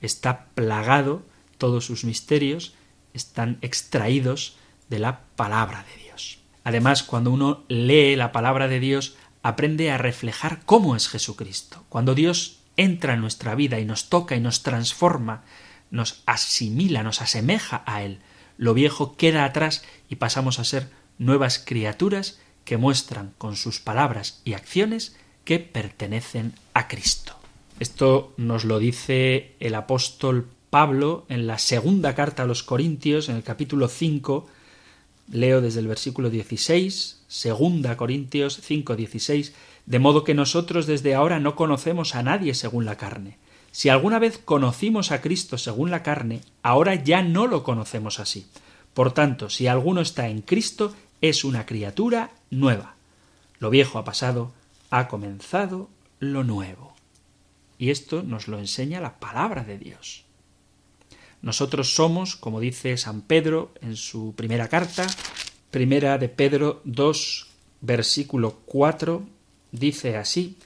[0.00, 1.22] está plagado,
[1.58, 2.74] todos sus misterios
[3.12, 4.56] están extraídos
[4.88, 6.38] de la palabra de Dios.
[6.64, 11.84] Además, cuando uno lee la palabra de Dios, aprende a reflejar cómo es Jesucristo.
[11.88, 15.44] Cuando Dios entra en nuestra vida y nos toca y nos transforma,
[15.90, 18.20] nos asimila, nos asemeja a Él,
[18.58, 24.40] lo viejo queda atrás y pasamos a ser nuevas criaturas que muestran con sus palabras
[24.44, 27.36] y acciones que pertenecen a Cristo.
[27.78, 33.36] Esto nos lo dice el apóstol Pablo en la segunda carta a los Corintios, en
[33.36, 34.46] el capítulo 5,
[35.30, 39.54] leo desde el versículo 16, segunda Corintios 5, 16,
[39.86, 43.38] de modo que nosotros desde ahora no conocemos a nadie según la carne.
[43.76, 48.46] Si alguna vez conocimos a Cristo según la carne, ahora ya no lo conocemos así.
[48.94, 52.94] Por tanto, si alguno está en Cristo, es una criatura nueva.
[53.58, 54.54] Lo viejo ha pasado,
[54.88, 56.94] ha comenzado lo nuevo.
[57.76, 60.24] Y esto nos lo enseña la palabra de Dios.
[61.42, 65.06] Nosotros somos, como dice San Pedro en su primera carta,
[65.70, 67.46] primera de Pedro 2,
[67.82, 69.22] versículo 4,
[69.70, 70.56] dice así,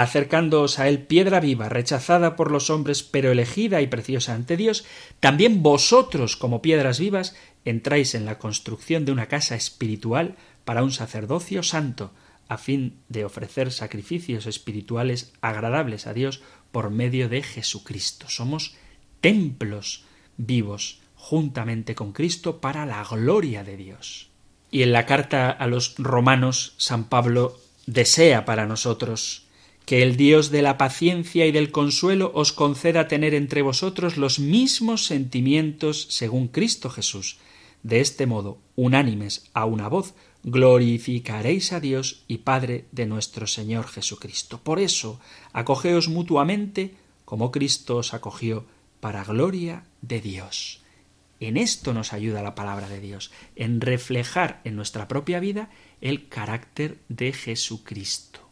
[0.00, 4.86] acercándoos a él piedra viva, rechazada por los hombres, pero elegida y preciosa ante Dios,
[5.20, 7.36] también vosotros, como piedras vivas,
[7.66, 12.12] entráis en la construcción de una casa espiritual para un sacerdocio santo,
[12.48, 16.40] a fin de ofrecer sacrificios espirituales agradables a Dios
[16.72, 18.24] por medio de Jesucristo.
[18.30, 18.76] Somos
[19.20, 20.06] templos
[20.38, 24.30] vivos juntamente con Cristo para la gloria de Dios.
[24.70, 29.49] Y en la carta a los romanos, San Pablo desea para nosotros
[29.90, 34.38] que el Dios de la paciencia y del consuelo os conceda tener entre vosotros los
[34.38, 37.38] mismos sentimientos según Cristo Jesús.
[37.82, 40.14] De este modo, unánimes a una voz,
[40.44, 44.60] glorificaréis a Dios y Padre de nuestro Señor Jesucristo.
[44.62, 45.18] Por eso,
[45.52, 48.66] acogeos mutuamente como Cristo os acogió
[49.00, 50.82] para gloria de Dios.
[51.40, 55.68] En esto nos ayuda la palabra de Dios, en reflejar en nuestra propia vida
[56.00, 58.49] el carácter de Jesucristo.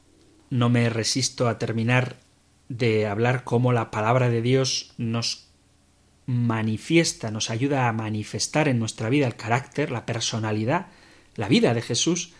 [0.50, 2.16] No me resisto a terminar
[2.68, 5.48] de hablar cómo la palabra de Dios nos
[6.26, 10.88] manifiesta, nos ayuda a manifestar en nuestra vida el carácter, la personalidad,
[11.36, 12.32] la vida de Jesús.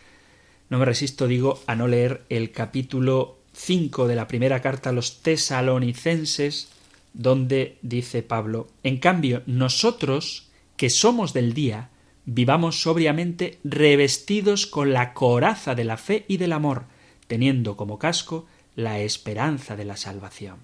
[0.69, 4.93] No me resisto, digo, a no leer el capítulo 5 de la primera carta a
[4.93, 6.69] los tesalonicenses,
[7.15, 11.89] donde dice Pablo, en cambio, nosotros, que somos del día,
[12.27, 16.85] vivamos sobriamente revestidos con la coraza de la fe y del amor,
[17.29, 20.57] teniendo como casco la esperanza de la salvación.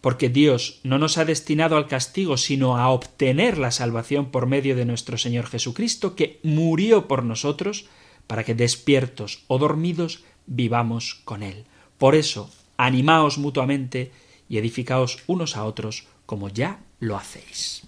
[0.00, 4.76] Porque Dios no nos ha destinado al castigo, sino a obtener la salvación por medio
[4.76, 7.86] de nuestro Señor Jesucristo, que murió por nosotros,
[8.26, 11.64] para que despiertos o dormidos vivamos con Él.
[11.96, 14.12] Por eso, animaos mutuamente
[14.48, 17.82] y edificaos unos a otros como ya lo hacéis.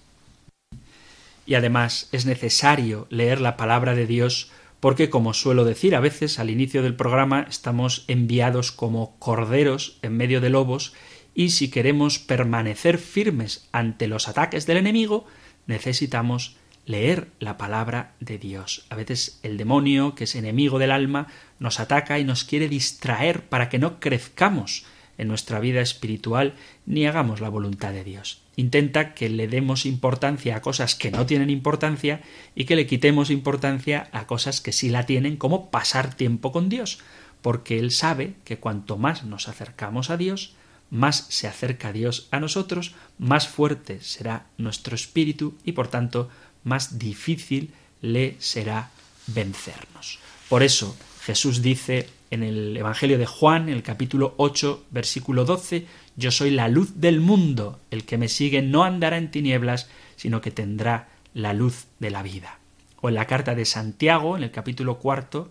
[1.46, 4.50] Y además es necesario leer la palabra de Dios
[4.80, 10.16] porque, como suelo decir a veces al inicio del programa, estamos enviados como corderos en
[10.16, 10.94] medio de lobos
[11.34, 15.26] y si queremos permanecer firmes ante los ataques del enemigo,
[15.66, 16.56] necesitamos
[16.86, 18.86] leer la palabra de Dios.
[18.88, 21.28] A veces el demonio, que es enemigo del alma,
[21.58, 24.84] nos ataca y nos quiere distraer para que no crezcamos
[25.18, 26.54] en nuestra vida espiritual
[26.86, 28.42] ni hagamos la voluntad de Dios.
[28.60, 32.20] Intenta que le demos importancia a cosas que no tienen importancia
[32.54, 36.68] y que le quitemos importancia a cosas que sí la tienen, como pasar tiempo con
[36.68, 36.98] Dios,
[37.40, 40.52] porque Él sabe que cuanto más nos acercamos a Dios,
[40.90, 46.28] más se acerca Dios a nosotros, más fuerte será nuestro espíritu y por tanto
[46.62, 48.90] más difícil le será
[49.26, 50.18] vencernos.
[50.50, 55.86] Por eso Jesús dice en el Evangelio de Juan, en el capítulo 8, versículo 12,
[56.16, 60.40] Yo soy la luz del mundo, el que me sigue no andará en tinieblas, sino
[60.40, 62.58] que tendrá la luz de la vida.
[63.00, 65.50] O en la carta de Santiago, en el capítulo cuarto,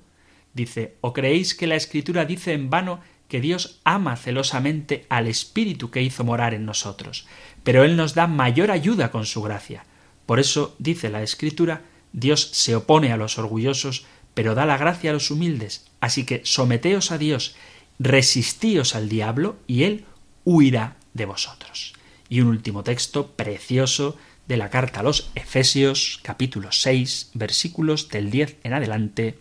[0.53, 5.89] dice, ¿O creéis que la Escritura dice en vano que Dios ama celosamente al Espíritu
[5.89, 7.27] que hizo morar en nosotros?
[7.63, 9.85] Pero Él nos da mayor ayuda con su gracia.
[10.25, 11.81] Por eso dice la Escritura,
[12.13, 15.87] Dios se opone a los orgullosos, pero da la gracia a los humildes.
[15.99, 17.55] Así que someteos a Dios,
[17.97, 20.05] resistíos al diablo, y él
[20.45, 21.93] huirá de vosotros.
[22.29, 24.17] Y un último texto precioso
[24.47, 29.37] de la carta a los Efesios, capítulo 6, versículos del 10 en adelante.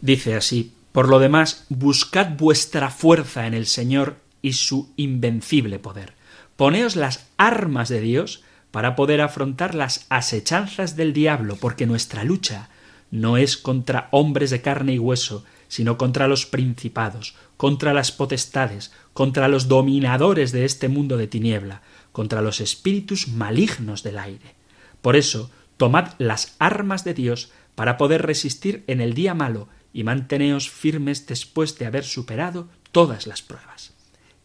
[0.00, 6.14] Dice así, Por lo demás, buscad vuestra fuerza en el Señor y su invencible poder.
[6.56, 12.68] Poneos las armas de Dios para poder afrontar las asechanzas del diablo, porque nuestra lucha
[13.10, 18.90] no es contra hombres de carne y hueso, sino contra los principados, contra las potestades,
[19.12, 24.56] contra los dominadores de este mundo de tiniebla, contra los espíritus malignos del aire.
[25.00, 30.02] Por eso, tomad las armas de Dios para poder resistir en el día malo y
[30.02, 33.92] manteneos firmes después de haber superado todas las pruebas.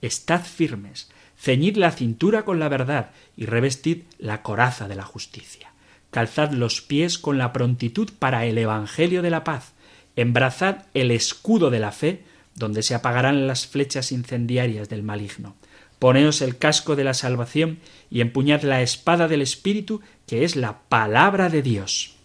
[0.04, 5.72] Estad firmes, ceñid la cintura con la verdad y revestid la coraza de la justicia
[6.12, 9.74] calzad los pies con la prontitud para el Evangelio de la paz,
[10.16, 12.24] embrazad el escudo de la fe,
[12.58, 15.56] donde se apagarán las flechas incendiarias del maligno.
[16.00, 17.80] Poneos el casco de la salvación
[18.12, 22.16] y empuñad la espada del Espíritu, que es la palabra de Dios.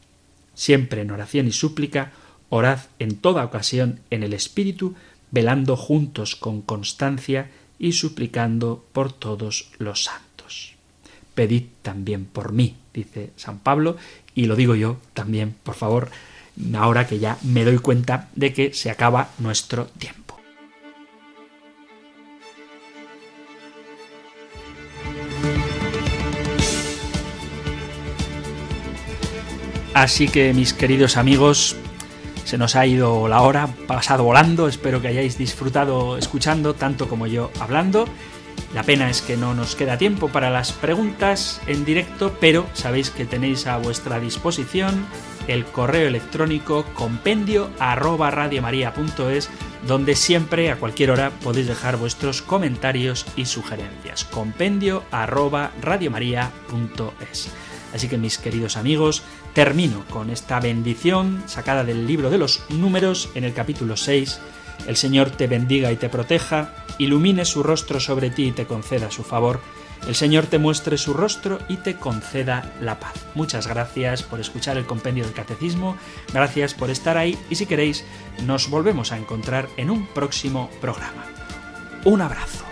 [0.55, 2.12] Siempre en oración y súplica,
[2.49, 4.95] orad en toda ocasión en el Espíritu,
[5.30, 10.74] velando juntos con constancia y suplicando por todos los santos.
[11.35, 13.97] Pedid también por mí, dice San Pablo,
[14.35, 16.11] y lo digo yo también, por favor,
[16.74, 20.22] ahora que ya me doy cuenta de que se acaba nuestro tiempo.
[29.95, 31.76] Así que mis queridos amigos,
[32.45, 37.26] se nos ha ido la hora, pasado volando, espero que hayáis disfrutado escuchando tanto como
[37.26, 38.07] yo hablando.
[38.74, 43.11] La pena es que no nos queda tiempo para las preguntas en directo, pero sabéis
[43.11, 45.07] que tenéis a vuestra disposición
[45.47, 49.51] el correo electrónico compendio arroba radiomaria.es
[49.86, 54.24] donde siempre a cualquier hora podéis dejar vuestros comentarios y sugerencias.
[54.24, 57.51] compendio arroba radiomaria.es.
[57.93, 59.22] Así que mis queridos amigos,
[59.55, 64.40] termino con esta bendición sacada del libro de los números en el capítulo 6.
[64.86, 69.11] El Señor te bendiga y te proteja, ilumine su rostro sobre ti y te conceda
[69.11, 69.61] su favor.
[70.07, 73.14] El Señor te muestre su rostro y te conceda la paz.
[73.34, 75.97] Muchas gracias por escuchar el compendio del catecismo,
[76.32, 78.05] gracias por estar ahí y si queréis
[78.45, 81.24] nos volvemos a encontrar en un próximo programa.
[82.05, 82.72] Un abrazo.